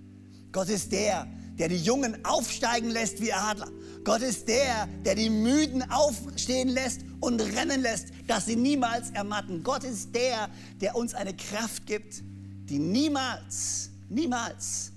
Gott 0.57 0.71
ist 0.71 0.91
der, 0.91 1.27
der 1.59 1.69
die 1.69 1.77
Jungen 1.77 2.25
aufsteigen 2.25 2.89
lässt 2.89 3.21
wie 3.21 3.31
Adler. 3.31 3.69
Gott 4.05 4.23
ist 4.23 4.49
der, 4.49 4.89
der 5.05 5.15
die 5.15 5.29
Müden 5.29 5.83
aufstehen 5.91 6.71
lässt 6.71 7.03
und 7.21 7.43
rennen 7.43 7.83
lässt, 7.83 8.07
dass 8.27 8.47
sie 8.47 8.57
niemals 8.57 9.11
ermatten. 9.11 9.63
Gott 9.63 9.85
ist 9.85 10.15
der, 10.15 10.49
der 10.81 10.97
uns 10.97 11.13
eine 11.13 11.37
Kraft 11.37 11.85
gibt, 11.85 12.23
die 12.71 12.79
niemals, 12.79 13.91
niemals, 14.09 14.93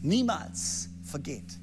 niemals 0.00 0.90
vergeht. 1.02 1.58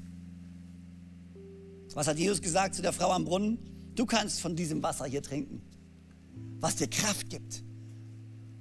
Was 1.94 2.06
hat 2.06 2.18
Jesus 2.18 2.42
gesagt 2.42 2.74
zu 2.74 2.82
der 2.82 2.92
Frau 2.92 3.12
am 3.12 3.24
Brunnen? 3.24 3.56
Du 3.94 4.04
kannst 4.04 4.42
von 4.42 4.54
diesem 4.54 4.82
Wasser 4.82 5.06
hier 5.06 5.22
trinken, 5.22 5.62
was 6.60 6.76
dir 6.76 6.88
Kraft 6.88 7.30
gibt. 7.30 7.62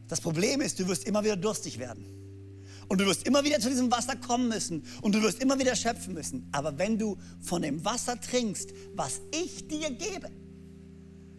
Das 0.07 0.21
Problem 0.21 0.61
ist, 0.61 0.79
du 0.79 0.87
wirst 0.87 1.03
immer 1.03 1.25
wieder 1.25 1.35
durstig 1.35 1.77
werden. 1.77 2.22
Und 2.87 2.99
du 2.99 3.05
wirst 3.05 3.25
immer 3.25 3.43
wieder 3.43 3.59
zu 3.59 3.69
diesem 3.69 3.91
Wasser 3.91 4.15
kommen 4.15 4.49
müssen 4.49 4.83
und 5.01 5.15
du 5.15 5.21
wirst 5.21 5.41
immer 5.41 5.57
wieder 5.59 5.75
schöpfen 5.75 6.13
müssen. 6.13 6.47
Aber 6.51 6.77
wenn 6.77 6.97
du 6.97 7.17
von 7.41 7.61
dem 7.61 7.83
Wasser 7.83 8.19
trinkst, 8.19 8.73
was 8.95 9.21
ich 9.31 9.67
dir 9.67 9.89
gebe, 9.91 10.29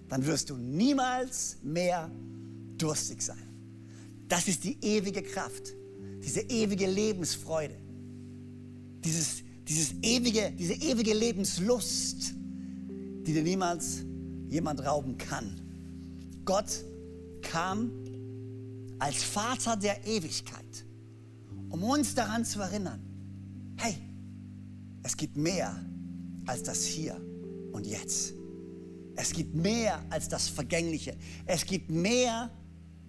dann 0.09 0.25
wirst 0.27 0.51
du 0.51 0.57
niemals 0.57 1.57
mehr 1.63 2.11
durstig 2.79 3.23
sein. 3.23 3.43
Das 4.29 4.49
ist 4.49 4.65
die 4.65 4.77
ewige 4.83 5.23
Kraft, 5.23 5.75
diese 6.25 6.41
ewige 6.41 6.87
Lebensfreude, 6.87 7.77
dieses, 9.05 9.43
dieses 9.69 9.95
ewige, 10.03 10.53
diese 10.53 10.75
ewige 10.75 11.15
Lebenslust, 11.15 12.35
die 13.27 13.33
dir 13.33 13.43
niemals 13.43 14.03
jemand 14.49 14.85
rauben 14.85 15.19
kann. 15.19 15.61
Gott 16.45 16.85
kam 17.43 17.91
als 18.99 19.23
Vater 19.23 19.77
der 19.77 20.07
Ewigkeit 20.07 20.84
um 21.75 21.83
uns 21.83 22.15
daran 22.15 22.45
zu 22.45 22.61
erinnern, 22.61 23.01
hey, 23.79 23.97
es 25.03 25.17
gibt 25.17 25.37
mehr 25.37 25.75
als 26.47 26.63
das 26.63 26.85
Hier 26.85 27.21
und 27.73 27.85
Jetzt. 27.85 28.33
Es 29.17 29.33
gibt 29.33 29.57
mehr 29.57 30.01
als 30.09 30.29
das 30.29 30.49
Vergängliche. 30.49 31.17
Es 31.47 31.67
gibt 31.67 31.91
mehr 31.91 32.53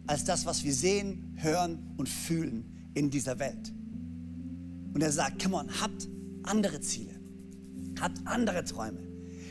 als 0.08 0.26
das, 0.26 0.48
was 0.48 0.64
wir 0.64 0.74
sehen, 0.74 1.38
hören 1.38 1.94
und 1.98 2.10
fühlen 2.10 2.90
in 2.96 3.12
dieser 3.12 3.38
Welt. 3.38 3.72
Und 4.96 5.04
er 5.04 5.12
sagt, 5.12 5.44
come 5.44 5.58
on, 5.58 5.70
habt 5.80 6.08
andere 6.42 6.82
Ziele. 6.82 7.14
Habt 8.02 8.18
andere 8.26 8.64
Träume. 8.64 9.08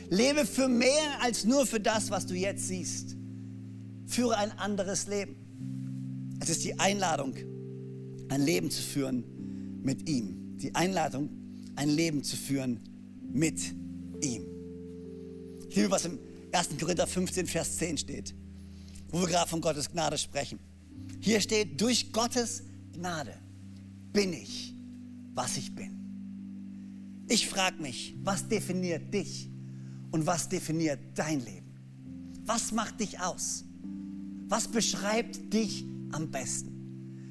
Lebe 0.09 0.45
für 0.45 0.67
mehr 0.67 1.21
als 1.21 1.45
nur 1.45 1.65
für 1.65 1.79
das, 1.79 2.11
was 2.11 2.25
du 2.25 2.33
jetzt 2.33 2.67
siehst. 2.67 3.15
Führe 4.07 4.35
ein 4.35 4.51
anderes 4.59 5.07
Leben. 5.07 5.37
Es 6.41 6.49
ist 6.49 6.65
die 6.65 6.77
Einladung, 6.79 7.37
ein 8.29 8.41
Leben 8.41 8.71
zu 8.71 8.81
führen 8.81 9.23
mit 9.83 10.09
ihm. 10.09 10.57
Die 10.57 10.73
Einladung, 10.73 11.29
ein 11.75 11.89
Leben 11.89 12.23
zu 12.23 12.35
führen 12.35 12.79
mit 13.31 13.59
ihm. 14.21 14.45
Ich 15.69 15.75
liebe, 15.75 15.91
was 15.91 16.05
im 16.05 16.19
1. 16.51 16.69
Korinther 16.79 17.05
15, 17.07 17.47
Vers 17.47 17.77
10 17.77 17.97
steht, 17.97 18.33
wo 19.09 19.19
wir 19.19 19.27
gerade 19.27 19.49
von 19.49 19.61
Gottes 19.61 19.91
Gnade 19.91 20.17
sprechen. 20.17 20.59
Hier 21.19 21.41
steht, 21.41 21.79
durch 21.81 22.11
Gottes 22.13 22.63
Gnade 22.93 23.33
bin 24.13 24.31
ich, 24.33 24.73
was 25.33 25.57
ich 25.57 25.75
bin. 25.75 25.95
Ich 27.27 27.47
frage 27.47 27.81
mich, 27.81 28.15
was 28.23 28.47
definiert 28.47 29.13
dich 29.13 29.49
und 30.11 30.25
was 30.25 30.47
definiert 30.47 30.99
dein 31.15 31.43
Leben? 31.43 31.65
Was 32.45 32.71
macht 32.71 32.99
dich 32.99 33.19
aus? 33.19 33.65
Was 34.47 34.67
beschreibt 34.67 35.51
dich 35.51 35.83
am 36.11 36.29
besten? 36.29 36.74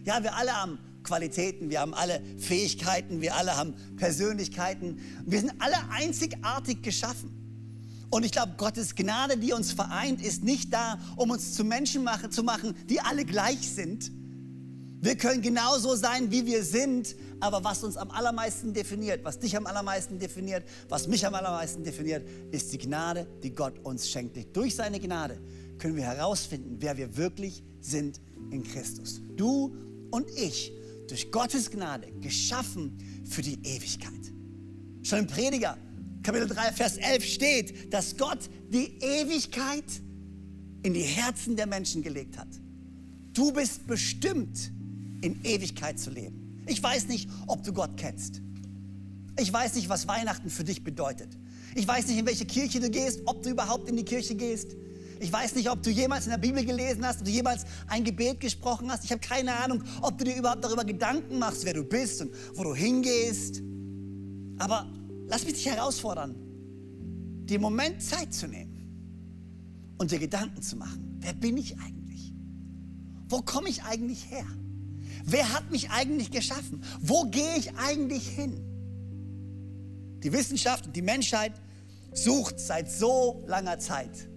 Ja, 0.04 0.22
wir 0.22 0.36
alle 0.36 0.52
haben 0.52 0.78
Qualitäten, 1.02 1.70
wir 1.70 1.80
haben 1.80 1.94
alle 1.94 2.20
Fähigkeiten, 2.38 3.20
wir 3.20 3.34
alle 3.36 3.56
haben 3.56 3.74
Persönlichkeiten. 3.96 5.00
Wir 5.24 5.40
sind 5.40 5.52
alle 5.58 5.76
einzigartig 5.90 6.82
geschaffen. 6.82 7.44
Und 8.10 8.24
ich 8.24 8.32
glaube, 8.32 8.54
Gottes 8.56 8.94
Gnade, 8.94 9.36
die 9.36 9.52
uns 9.52 9.72
vereint, 9.72 10.22
ist 10.22 10.44
nicht 10.44 10.72
da, 10.72 10.98
um 11.16 11.30
uns 11.30 11.54
zu 11.54 11.64
Menschen 11.64 12.04
machen, 12.04 12.30
zu 12.30 12.42
machen, 12.42 12.74
die 12.88 13.00
alle 13.00 13.24
gleich 13.24 13.70
sind. 13.70 14.10
Wir 15.00 15.16
können 15.16 15.42
genauso 15.42 15.96
sein, 15.96 16.30
wie 16.30 16.46
wir 16.46 16.64
sind, 16.64 17.14
aber 17.40 17.62
was 17.62 17.84
uns 17.84 17.96
am 17.96 18.10
allermeisten 18.10 18.72
definiert, 18.72 19.22
was 19.22 19.38
dich 19.38 19.56
am 19.56 19.66
allermeisten 19.66 20.18
definiert, 20.18 20.64
was 20.88 21.08
mich 21.08 21.26
am 21.26 21.34
allermeisten 21.34 21.84
definiert, 21.84 22.26
ist 22.52 22.72
die 22.72 22.78
Gnade, 22.78 23.26
die 23.42 23.54
Gott 23.54 23.78
uns 23.80 24.08
schenkt. 24.08 24.56
Durch 24.56 24.74
seine 24.74 25.00
Gnade 25.00 25.38
können 25.78 25.96
wir 25.96 26.04
herausfinden, 26.04 26.76
wer 26.78 26.96
wir 26.96 27.16
wirklich 27.16 27.62
sind 27.80 28.20
in 28.50 28.62
Christus. 28.62 29.20
Du 29.36 29.74
und 30.14 30.30
ich, 30.36 30.72
durch 31.08 31.32
Gottes 31.32 31.72
Gnade, 31.72 32.06
geschaffen 32.20 32.96
für 33.28 33.42
die 33.42 33.58
Ewigkeit. 33.64 34.12
Schon 35.02 35.18
im 35.18 35.26
Prediger, 35.26 35.76
Kapitel 36.22 36.46
3, 36.46 36.70
Vers 36.70 36.98
11 36.98 37.24
steht, 37.24 37.92
dass 37.92 38.16
Gott 38.16 38.38
die 38.72 38.96
Ewigkeit 39.00 39.84
in 40.84 40.94
die 40.94 41.02
Herzen 41.02 41.56
der 41.56 41.66
Menschen 41.66 42.00
gelegt 42.00 42.38
hat. 42.38 42.46
Du 43.32 43.52
bist 43.52 43.88
bestimmt, 43.88 44.70
in 45.20 45.42
Ewigkeit 45.42 45.98
zu 45.98 46.10
leben. 46.10 46.62
Ich 46.68 46.80
weiß 46.80 47.08
nicht, 47.08 47.28
ob 47.48 47.64
du 47.64 47.72
Gott 47.72 47.96
kennst. 47.96 48.40
Ich 49.36 49.52
weiß 49.52 49.74
nicht, 49.74 49.88
was 49.88 50.06
Weihnachten 50.06 50.48
für 50.48 50.62
dich 50.62 50.84
bedeutet. 50.84 51.36
Ich 51.74 51.88
weiß 51.88 52.06
nicht, 52.06 52.18
in 52.18 52.26
welche 52.26 52.44
Kirche 52.44 52.78
du 52.78 52.88
gehst, 52.88 53.22
ob 53.24 53.42
du 53.42 53.50
überhaupt 53.50 53.88
in 53.88 53.96
die 53.96 54.04
Kirche 54.04 54.36
gehst. 54.36 54.76
Ich 55.20 55.32
weiß 55.32 55.54
nicht, 55.54 55.70
ob 55.70 55.82
du 55.82 55.90
jemals 55.90 56.24
in 56.26 56.30
der 56.30 56.38
Bibel 56.38 56.64
gelesen 56.64 57.06
hast, 57.06 57.20
ob 57.20 57.26
du 57.26 57.30
jemals 57.30 57.64
ein 57.86 58.04
Gebet 58.04 58.40
gesprochen 58.40 58.90
hast. 58.90 59.04
Ich 59.04 59.10
habe 59.10 59.20
keine 59.20 59.54
Ahnung, 59.54 59.82
ob 60.02 60.18
du 60.18 60.24
dir 60.24 60.36
überhaupt 60.36 60.64
darüber 60.64 60.84
Gedanken 60.84 61.38
machst, 61.38 61.64
wer 61.64 61.74
du 61.74 61.84
bist 61.84 62.20
und 62.20 62.32
wo 62.54 62.64
du 62.64 62.74
hingehst. 62.74 63.62
Aber 64.58 64.90
lass 65.26 65.44
mich 65.44 65.54
dich 65.54 65.66
herausfordern, 65.66 66.34
dir 67.46 67.54
einen 67.54 67.62
Moment 67.62 68.02
Zeit 68.02 68.32
zu 68.32 68.48
nehmen 68.48 69.94
und 69.98 70.10
dir 70.10 70.18
Gedanken 70.18 70.62
zu 70.62 70.76
machen. 70.76 71.18
Wer 71.20 71.34
bin 71.34 71.56
ich 71.56 71.76
eigentlich? 71.78 72.32
Wo 73.28 73.40
komme 73.42 73.68
ich 73.68 73.82
eigentlich 73.82 74.30
her? 74.30 74.46
Wer 75.24 75.52
hat 75.52 75.70
mich 75.70 75.90
eigentlich 75.90 76.30
geschaffen? 76.30 76.82
Wo 77.00 77.24
gehe 77.24 77.56
ich 77.56 77.74
eigentlich 77.76 78.28
hin? 78.28 78.60
Die 80.22 80.32
Wissenschaft 80.32 80.86
und 80.86 80.96
die 80.96 81.02
Menschheit 81.02 81.52
sucht 82.12 82.60
seit 82.60 82.90
so 82.90 83.42
langer 83.46 83.78
Zeit 83.78 84.28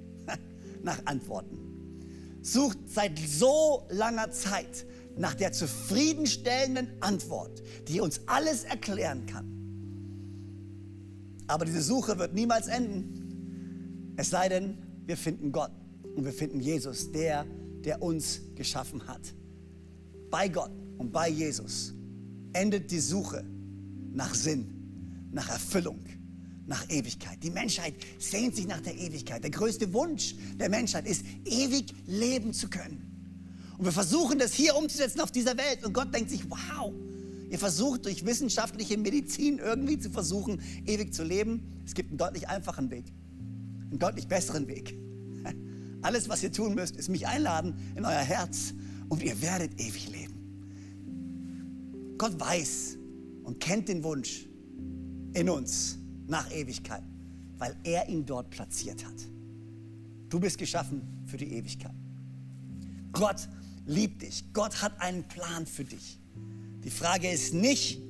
nach 0.88 1.06
Antworten. 1.06 1.60
Sucht 2.41 2.80
seit 2.88 3.19
so 3.19 3.86
langer 3.89 4.32
Zeit 4.32 4.88
nach 5.17 5.36
der 5.36 5.52
zufriedenstellenden 5.52 6.89
Antwort, 7.02 7.62
die 7.88 8.00
uns 8.00 8.21
alles 8.26 8.63
erklären 8.63 9.26
kann. 9.26 9.54
Aber 11.47 11.65
diese 11.65 11.82
Suche 11.82 12.17
wird 12.17 12.34
niemals 12.34 12.67
enden, 12.67 14.13
es 14.17 14.30
sei 14.30 14.50
denn, 14.50 14.78
wir 15.06 15.17
finden 15.17 15.52
Gott 15.52 15.71
und 16.15 16.26
wir 16.26 16.34
finden 16.34 16.60
Jesus, 16.60 17.12
der, 17.12 17.45
der 17.86 18.02
uns 18.02 18.41
geschaffen 18.56 19.08
hat. 19.08 19.21
Bei 20.30 20.47
Gott 20.47 20.71
und 20.97 21.12
bei 21.12 21.30
Jesus 21.30 21.93
endet 22.54 22.91
die 22.91 23.00
Suche 23.00 23.45
nach 24.12 24.34
Sinn, 24.34 25.30
nach 25.32 25.50
Erfüllung, 25.50 26.04
nach 26.68 26.90
Ewigkeit. 26.90 27.42
Die 27.42 27.50
Menschheit 27.50 27.96
sehnt 28.20 28.56
sich 28.56 28.68
nach 28.68 28.82
der 28.82 28.96
Ewigkeit. 28.96 29.44
Der 29.44 29.52
größte 29.52 29.94
Wunsch 29.94 30.36
der 30.60 30.70
Menschheit 30.70 31.08
ist, 31.08 31.24
ewig 31.46 31.94
leben 32.06 32.54
zu 32.54 32.70
können. 32.70 33.08
Und 33.78 33.86
wir 33.86 33.92
versuchen 33.92 34.38
das 34.40 34.54
hier 34.54 34.76
umzusetzen 34.76 35.22
auf 35.22 35.32
dieser 35.32 35.58
Welt. 35.58 35.86
Und 35.86 35.94
Gott 35.94 36.14
denkt 36.14 36.30
sich, 36.30 36.50
wow, 36.50 36.94
ihr 37.50 37.58
versucht 37.58 38.06
durch 38.06 38.26
wissenschaftliche 38.26 38.98
Medizin 38.98 39.60
irgendwie 39.60 39.98
zu 39.98 40.10
versuchen, 40.10 40.62
ewig 40.86 41.14
zu 41.14 41.24
leben. 41.24 41.82
Es 41.86 41.94
gibt 41.94 42.10
einen 42.10 42.18
deutlich 42.18 42.50
einfachen 42.50 42.92
Weg, 42.92 43.06
einen 43.90 44.00
deutlich 44.00 44.28
besseren 44.28 44.68
Weg. 44.68 44.94
Alles, 46.02 46.28
was 46.28 46.44
ihr 46.44 46.52
tun 46.52 46.76
müsst, 46.76 46.98
ist 46.98 47.08
mich 47.10 47.28
einladen 47.28 47.76
in 47.96 48.04
euer 48.04 48.14
Herz 48.14 48.74
und 49.10 49.24
ihr 49.24 49.42
werdet 49.42 49.80
ewig 49.80 50.10
leben. 50.10 50.34
Gott 52.18 52.38
weiß 52.40 52.98
und 53.44 53.60
kennt 53.60 53.88
den 53.88 54.04
Wunsch 54.04 54.50
in 55.34 55.50
uns 55.50 56.00
nach 56.28 56.52
Ewigkeit, 56.52 57.04
weil 57.58 57.76
er 57.84 58.08
ihn 58.10 58.26
dort 58.26 58.50
platziert 58.50 59.06
hat. 59.06 59.16
Du 60.30 60.40
bist 60.40 60.58
geschaffen 60.58 61.02
für 61.26 61.38
die 61.38 61.54
Ewigkeit. 61.54 61.94
Gott 63.13 63.48
liebt 63.86 64.22
dich. 64.22 64.44
Gott 64.54 64.82
hat 64.82 65.00
einen 65.02 65.24
Plan 65.24 65.66
für 65.66 65.86
dich. 65.86 66.20
Die 66.84 66.90
Frage 66.90 67.30
ist 67.30 67.54
nicht, 67.54 68.02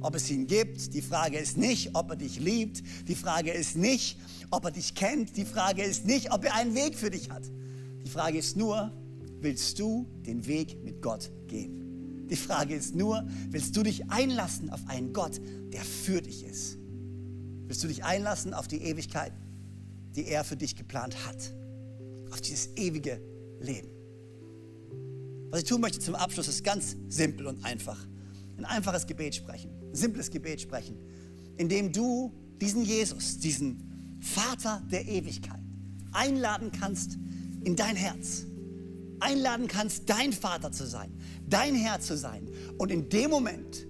ob 0.00 0.14
es 0.14 0.30
ihn 0.30 0.46
gibt. 0.46 0.94
Die 0.94 1.02
Frage 1.02 1.38
ist 1.38 1.56
nicht, 1.56 1.94
ob 1.94 2.10
er 2.10 2.16
dich 2.16 2.38
liebt. 2.38 2.82
Die 3.08 3.14
Frage 3.14 3.50
ist 3.50 3.76
nicht, 3.76 4.18
ob 4.50 4.64
er 4.64 4.70
dich 4.70 4.94
kennt. 4.94 5.36
Die 5.36 5.44
Frage 5.44 5.82
ist 5.82 6.04
nicht, 6.04 6.32
ob 6.32 6.44
er 6.44 6.54
einen 6.54 6.74
Weg 6.74 6.96
für 6.96 7.10
dich 7.10 7.30
hat. 7.30 7.44
Die 8.04 8.10
Frage 8.10 8.38
ist 8.38 8.56
nur, 8.56 8.92
willst 9.40 9.78
du 9.78 10.06
den 10.26 10.46
Weg 10.46 10.82
mit 10.84 11.00
Gott 11.00 11.30
gehen? 11.48 12.28
Die 12.28 12.36
Frage 12.36 12.74
ist 12.74 12.94
nur, 12.94 13.26
willst 13.50 13.76
du 13.76 13.82
dich 13.82 14.10
einlassen 14.10 14.70
auf 14.70 14.80
einen 14.86 15.12
Gott, 15.12 15.40
der 15.72 15.82
für 15.82 16.22
dich 16.22 16.44
ist? 16.44 16.78
Willst 17.72 17.84
du 17.84 17.88
dich 17.88 18.04
einlassen 18.04 18.52
auf 18.52 18.68
die 18.68 18.82
Ewigkeit, 18.82 19.32
die 20.14 20.26
er 20.26 20.44
für 20.44 20.58
dich 20.58 20.76
geplant 20.76 21.16
hat? 21.26 21.54
Auf 22.30 22.42
dieses 22.42 22.68
ewige 22.76 23.18
Leben. 23.62 23.88
Was 25.48 25.62
ich 25.62 25.68
tun 25.70 25.80
möchte 25.80 25.98
zum 25.98 26.14
Abschluss 26.14 26.48
ist 26.48 26.64
ganz 26.64 26.96
simpel 27.08 27.46
und 27.46 27.64
einfach. 27.64 27.96
Ein 28.58 28.66
einfaches 28.66 29.06
Gebet 29.06 29.34
sprechen, 29.34 29.70
ein 29.88 29.94
simples 29.94 30.30
Gebet 30.30 30.60
sprechen, 30.60 30.98
indem 31.56 31.90
du 31.92 32.34
diesen 32.60 32.84
Jesus, 32.84 33.38
diesen 33.38 34.18
Vater 34.20 34.82
der 34.90 35.08
Ewigkeit 35.08 35.62
einladen 36.12 36.72
kannst 36.72 37.16
in 37.64 37.74
dein 37.74 37.96
Herz. 37.96 38.44
Einladen 39.18 39.66
kannst, 39.66 40.10
dein 40.10 40.34
Vater 40.34 40.72
zu 40.72 40.86
sein, 40.86 41.10
dein 41.48 41.74
Herr 41.74 42.00
zu 42.00 42.18
sein 42.18 42.50
und 42.76 42.92
in 42.92 43.08
dem 43.08 43.30
Moment 43.30 43.86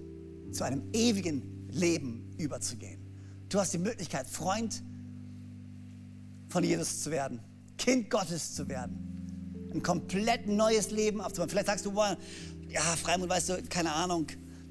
zu 0.53 0.63
einem 0.63 0.83
ewigen 0.93 1.67
Leben 1.69 2.31
überzugehen. 2.37 3.02
Du 3.53 3.59
hast 3.59 3.71
die 3.71 3.77
Möglichkeit, 3.77 4.25
Freund 4.27 4.81
von 6.49 6.63
Jesus 6.63 7.03
zu 7.03 7.11
werden, 7.11 7.39
Kind 7.77 8.09
Gottes 8.09 8.55
zu 8.55 8.67
werden, 8.67 9.69
ein 9.71 9.83
komplett 9.83 10.47
neues 10.47 10.89
Leben 10.89 11.21
aufzubauen. 11.21 11.49
Vielleicht 11.49 11.67
sagst 11.67 11.85
du, 11.85 11.91
boah, 11.91 12.17
ja, 12.67 12.81
Freimund, 12.81 13.29
weißt 13.29 13.49
du, 13.49 13.63
keine 13.69 13.91
Ahnung, 13.91 14.25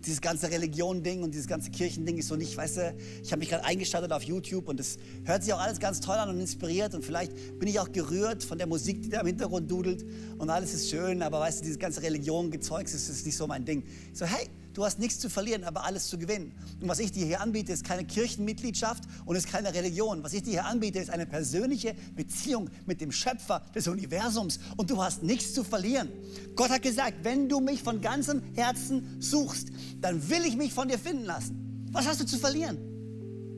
dieses 0.05 0.21
ganze 0.21 0.51
Religion-Ding 0.51 1.23
und 1.23 1.31
dieses 1.31 1.47
ganze 1.47 1.71
Kirchending 1.71 2.19
ist 2.19 2.27
so 2.27 2.35
nicht, 2.35 2.57
weißt 2.57 2.77
du, 2.79 2.97
ich 3.23 3.31
habe 3.31 3.39
mich 3.39 3.51
gerade 3.51 3.65
eingeschaltet 3.65 4.11
auf 4.11 4.25
YouTube 4.25 4.69
und 4.69 4.81
es 4.81 4.99
hört 5.23 5.45
sich 5.45 5.53
auch 5.53 5.61
alles 5.61 5.79
ganz 5.79 6.01
toll 6.01 6.17
an 6.17 6.31
und 6.31 6.41
inspiriert 6.41 6.97
und 6.97 7.05
vielleicht 7.05 7.61
bin 7.61 7.69
ich 7.69 7.79
auch 7.79 7.93
gerührt 7.93 8.43
von 8.43 8.59
der 8.59 8.67
Musik, 8.67 9.03
die 9.03 9.11
da 9.11 9.21
im 9.21 9.29
Hintergrund 9.29 9.71
dudelt 9.71 10.05
und 10.39 10.51
alles 10.51 10.75
ist 10.75 10.91
schön, 10.91 11.23
aber 11.23 11.39
weißt 11.39 11.61
du, 11.61 11.67
dieses 11.67 11.79
ganze 11.79 12.03
Religion-Gezeugs 12.03 12.95
ist, 12.95 13.09
ist 13.09 13.27
nicht 13.27 13.37
so 13.37 13.47
mein 13.47 13.65
Ding. 13.65 13.85
Ich 14.13 14.19
so, 14.19 14.27
hey, 14.27 14.49
Du 14.75 14.85
hast 14.85 14.99
nichts 14.99 15.19
zu 15.19 15.29
verlieren, 15.29 15.65
aber 15.65 15.85
alles 15.85 16.09
zu 16.09 16.17
gewinnen. 16.17 16.53
Und 16.81 16.89
was 16.89 16.99
ich 16.99 17.13
dir 17.13 17.27
hier 17.27 17.41
anbiete, 17.41 17.73
ist 17.73 17.85
keine 17.85 18.05
Kirchenmitgliedschaft 18.05 19.05
und 19.27 19.37
ist 19.37 19.47
keine 19.47 19.75
Religion. 19.75 20.23
Was 20.23 20.33
ich 20.33 20.43
dir 20.43 20.51
hier 20.51 20.67
anbiete, 20.67 20.99
ist 20.99 21.11
eine 21.11 21.27
persönliche 21.27 21.95
Beziehung 22.17 22.71
mit 22.87 23.01
dem 23.01 23.13
Schöpfer 23.13 23.63
des 23.75 23.87
Universums. 23.87 24.61
Und 24.77 24.91
du 24.91 25.03
hast 25.03 25.23
nichts 25.23 25.53
zu 25.53 25.63
verlieren. 25.63 26.09
Gott 26.57 26.71
hat 26.71 26.83
gesagt, 26.83 27.19
wenn 27.23 27.49
du 27.49 27.61
mich 27.61 27.83
von 27.83 28.01
ganzem 28.01 28.43
Herzen 28.55 29.21
suchst, 29.21 29.69
dann 30.01 30.29
will 30.31 30.45
ich 30.47 30.57
mich 30.57 30.73
von 30.73 30.89
dir 30.89 30.99
finden 30.99 31.25
lassen. 31.25 31.89
Was 31.93 32.07
hast 32.07 32.21
du 32.21 32.27
zu 32.27 32.39
verlieren? 32.39 32.79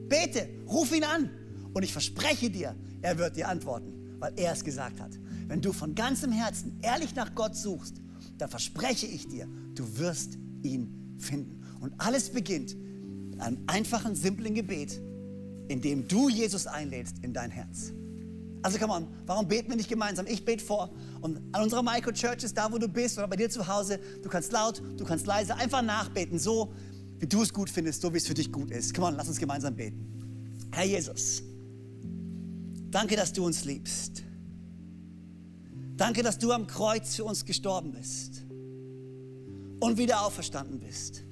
Bete, 0.09 0.48
ruf 0.66 0.92
ihn 0.92 1.05
an. 1.05 1.31
Und 1.72 1.83
ich 1.85 1.92
verspreche 1.92 2.50
dir, 2.50 2.74
er 3.03 3.18
wird 3.18 3.37
dir 3.37 3.48
antworten, 3.48 4.16
weil 4.18 4.33
er 4.37 4.53
es 4.53 4.64
gesagt 4.64 5.00
hat. 5.00 5.12
Wenn 5.46 5.61
du 5.61 5.72
von 5.72 5.94
ganzem 5.94 6.33
Herzen 6.33 6.79
ehrlich 6.83 7.14
nach 7.14 7.35
Gott 7.35 7.57
suchst, 7.57 8.00
dann 8.38 8.48
verspreche 8.48 9.07
ich 9.07 9.29
dir, 9.29 9.48
du 9.74 9.98
wirst 9.98 10.38
ihn 10.62 11.04
finden. 11.18 11.62
Und 11.81 11.92
alles 11.98 12.31
beginnt 12.31 12.77
mit 13.31 13.40
einem 13.40 13.59
einfachen, 13.66 14.14
simplen 14.14 14.55
Gebet, 14.55 15.00
in 15.68 15.81
dem 15.81 16.07
du 16.09 16.29
Jesus 16.29 16.66
einlädst 16.66 17.16
in 17.22 17.33
dein 17.33 17.50
Herz. 17.50 17.92
Also 18.62 18.79
come 18.79 18.94
on, 18.94 19.09
warum 19.27 19.46
beten 19.46 19.68
wir 19.68 19.77
nicht 19.77 19.90
gemeinsam? 19.90 20.27
Ich 20.27 20.44
bete 20.44 20.64
vor 20.64 20.90
Und 21.20 21.38
an 21.53 21.62
unserer 21.62 21.83
Microchurch 21.83 22.42
ist 22.42 22.57
da, 22.57 22.72
wo 22.72 22.79
du 22.79 22.88
bist 22.88 23.18
oder 23.18 23.29
bei 23.29 23.37
dir 23.37 23.50
zu 23.50 23.66
Hause, 23.66 24.00
du 24.22 24.29
kannst 24.31 24.53
laut, 24.53 24.83
du 24.96 25.05
kannst 25.05 25.27
leise 25.27 25.55
einfach 25.57 25.83
nachbeten, 25.83 26.38
so 26.38 26.72
wie 27.18 27.27
du 27.27 27.42
es 27.42 27.53
gut 27.53 27.68
findest, 27.68 28.00
so 28.00 28.12
wie 28.14 28.16
es 28.16 28.27
für 28.27 28.35
dich 28.35 28.50
gut 28.50 28.70
ist. 28.70 28.94
Komm 28.94 29.05
on, 29.05 29.16
lass 29.16 29.29
uns 29.29 29.38
gemeinsam 29.38 29.77
beten. 29.77 30.68
Herr 30.72 30.85
Jesus, 30.85 31.42
danke, 32.90 33.16
dass 33.16 33.33
du 33.33 33.44
uns 33.44 33.64
liebst. 33.66 34.22
Danke, 35.96 36.22
dass 36.22 36.38
du 36.38 36.50
am 36.50 36.66
Kreuz 36.66 37.14
für 37.14 37.24
uns 37.24 37.44
gestorben 37.44 37.92
bist 37.92 38.44
und 39.81 39.99
wieder 39.99 40.25
auferstanden 40.25 40.81
bist. 40.81 41.25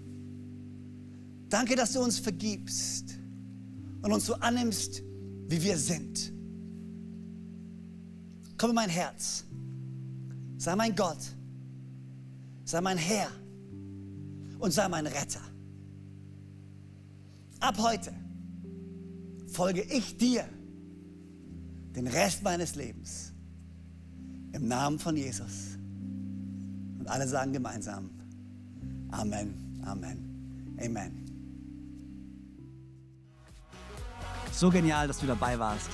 Danke, 1.48 1.76
dass 1.76 1.92
du 1.92 2.00
uns 2.00 2.18
vergibst 2.18 3.18
und 4.00 4.10
uns 4.10 4.24
so 4.24 4.34
annimmst, 4.36 5.02
wie 5.48 5.62
wir 5.62 5.76
sind. 5.76 6.32
Komm 8.56 8.70
in 8.70 8.76
mein 8.76 8.88
Herz. 8.88 9.44
Sei 10.56 10.74
mein 10.74 10.94
Gott. 10.94 11.18
Sei 12.64 12.80
mein 12.80 12.96
Herr. 12.96 13.28
Und 14.60 14.72
sei 14.72 14.88
mein 14.88 15.06
Retter. 15.06 15.42
Ab 17.60 17.76
heute 17.78 18.12
folge 19.48 19.82
ich 19.82 20.16
dir 20.16 20.48
den 21.94 22.06
Rest 22.06 22.42
meines 22.42 22.76
Lebens. 22.76 23.32
Im 24.52 24.68
Namen 24.68 24.98
von 24.98 25.16
Jesus. 25.16 25.76
Und 26.98 27.08
alle 27.08 27.28
sagen 27.28 27.52
gemeinsam 27.52 28.21
Amen, 29.12 29.82
Amen, 29.86 30.76
Amen. 30.80 31.22
So 34.52 34.70
genial, 34.70 35.08
dass 35.08 35.18
du 35.18 35.26
dabei 35.26 35.58
warst. 35.58 35.90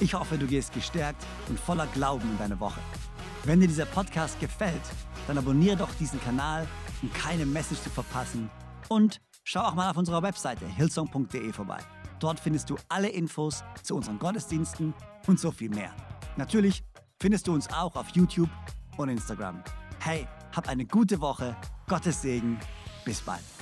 Ich 0.00 0.14
hoffe, 0.14 0.38
du 0.38 0.46
gehst 0.46 0.72
gestärkt 0.72 1.24
und 1.48 1.58
voller 1.58 1.86
Glauben 1.88 2.30
in 2.30 2.38
deine 2.38 2.58
Woche. 2.60 2.80
Wenn 3.44 3.60
dir 3.60 3.68
dieser 3.68 3.86
Podcast 3.86 4.38
gefällt, 4.40 4.80
dann 5.26 5.38
abonniere 5.38 5.76
doch 5.76 5.92
diesen 5.94 6.20
Kanal, 6.20 6.66
um 7.02 7.12
keine 7.12 7.46
Message 7.46 7.82
zu 7.82 7.90
verpassen. 7.90 8.50
Und 8.88 9.20
schau 9.44 9.60
auch 9.60 9.74
mal 9.74 9.90
auf 9.90 9.96
unserer 9.96 10.22
Webseite 10.22 10.66
hillsong.de 10.66 11.52
vorbei. 11.52 11.78
Dort 12.18 12.40
findest 12.40 12.70
du 12.70 12.76
alle 12.88 13.08
Infos 13.08 13.62
zu 13.82 13.94
unseren 13.96 14.18
Gottesdiensten 14.18 14.94
und 15.26 15.38
so 15.38 15.50
viel 15.50 15.70
mehr. 15.70 15.94
Natürlich 16.36 16.82
findest 17.20 17.46
du 17.46 17.54
uns 17.54 17.68
auch 17.72 17.94
auf 17.96 18.08
YouTube 18.10 18.50
und 18.96 19.08
Instagram. 19.08 19.62
Hey, 20.00 20.26
hab 20.58 20.68
eine 20.68 20.84
gute 20.84 21.20
Woche, 21.20 21.54
Gottes 21.86 22.22
Segen, 22.22 22.58
bis 23.04 23.20
bald. 23.20 23.57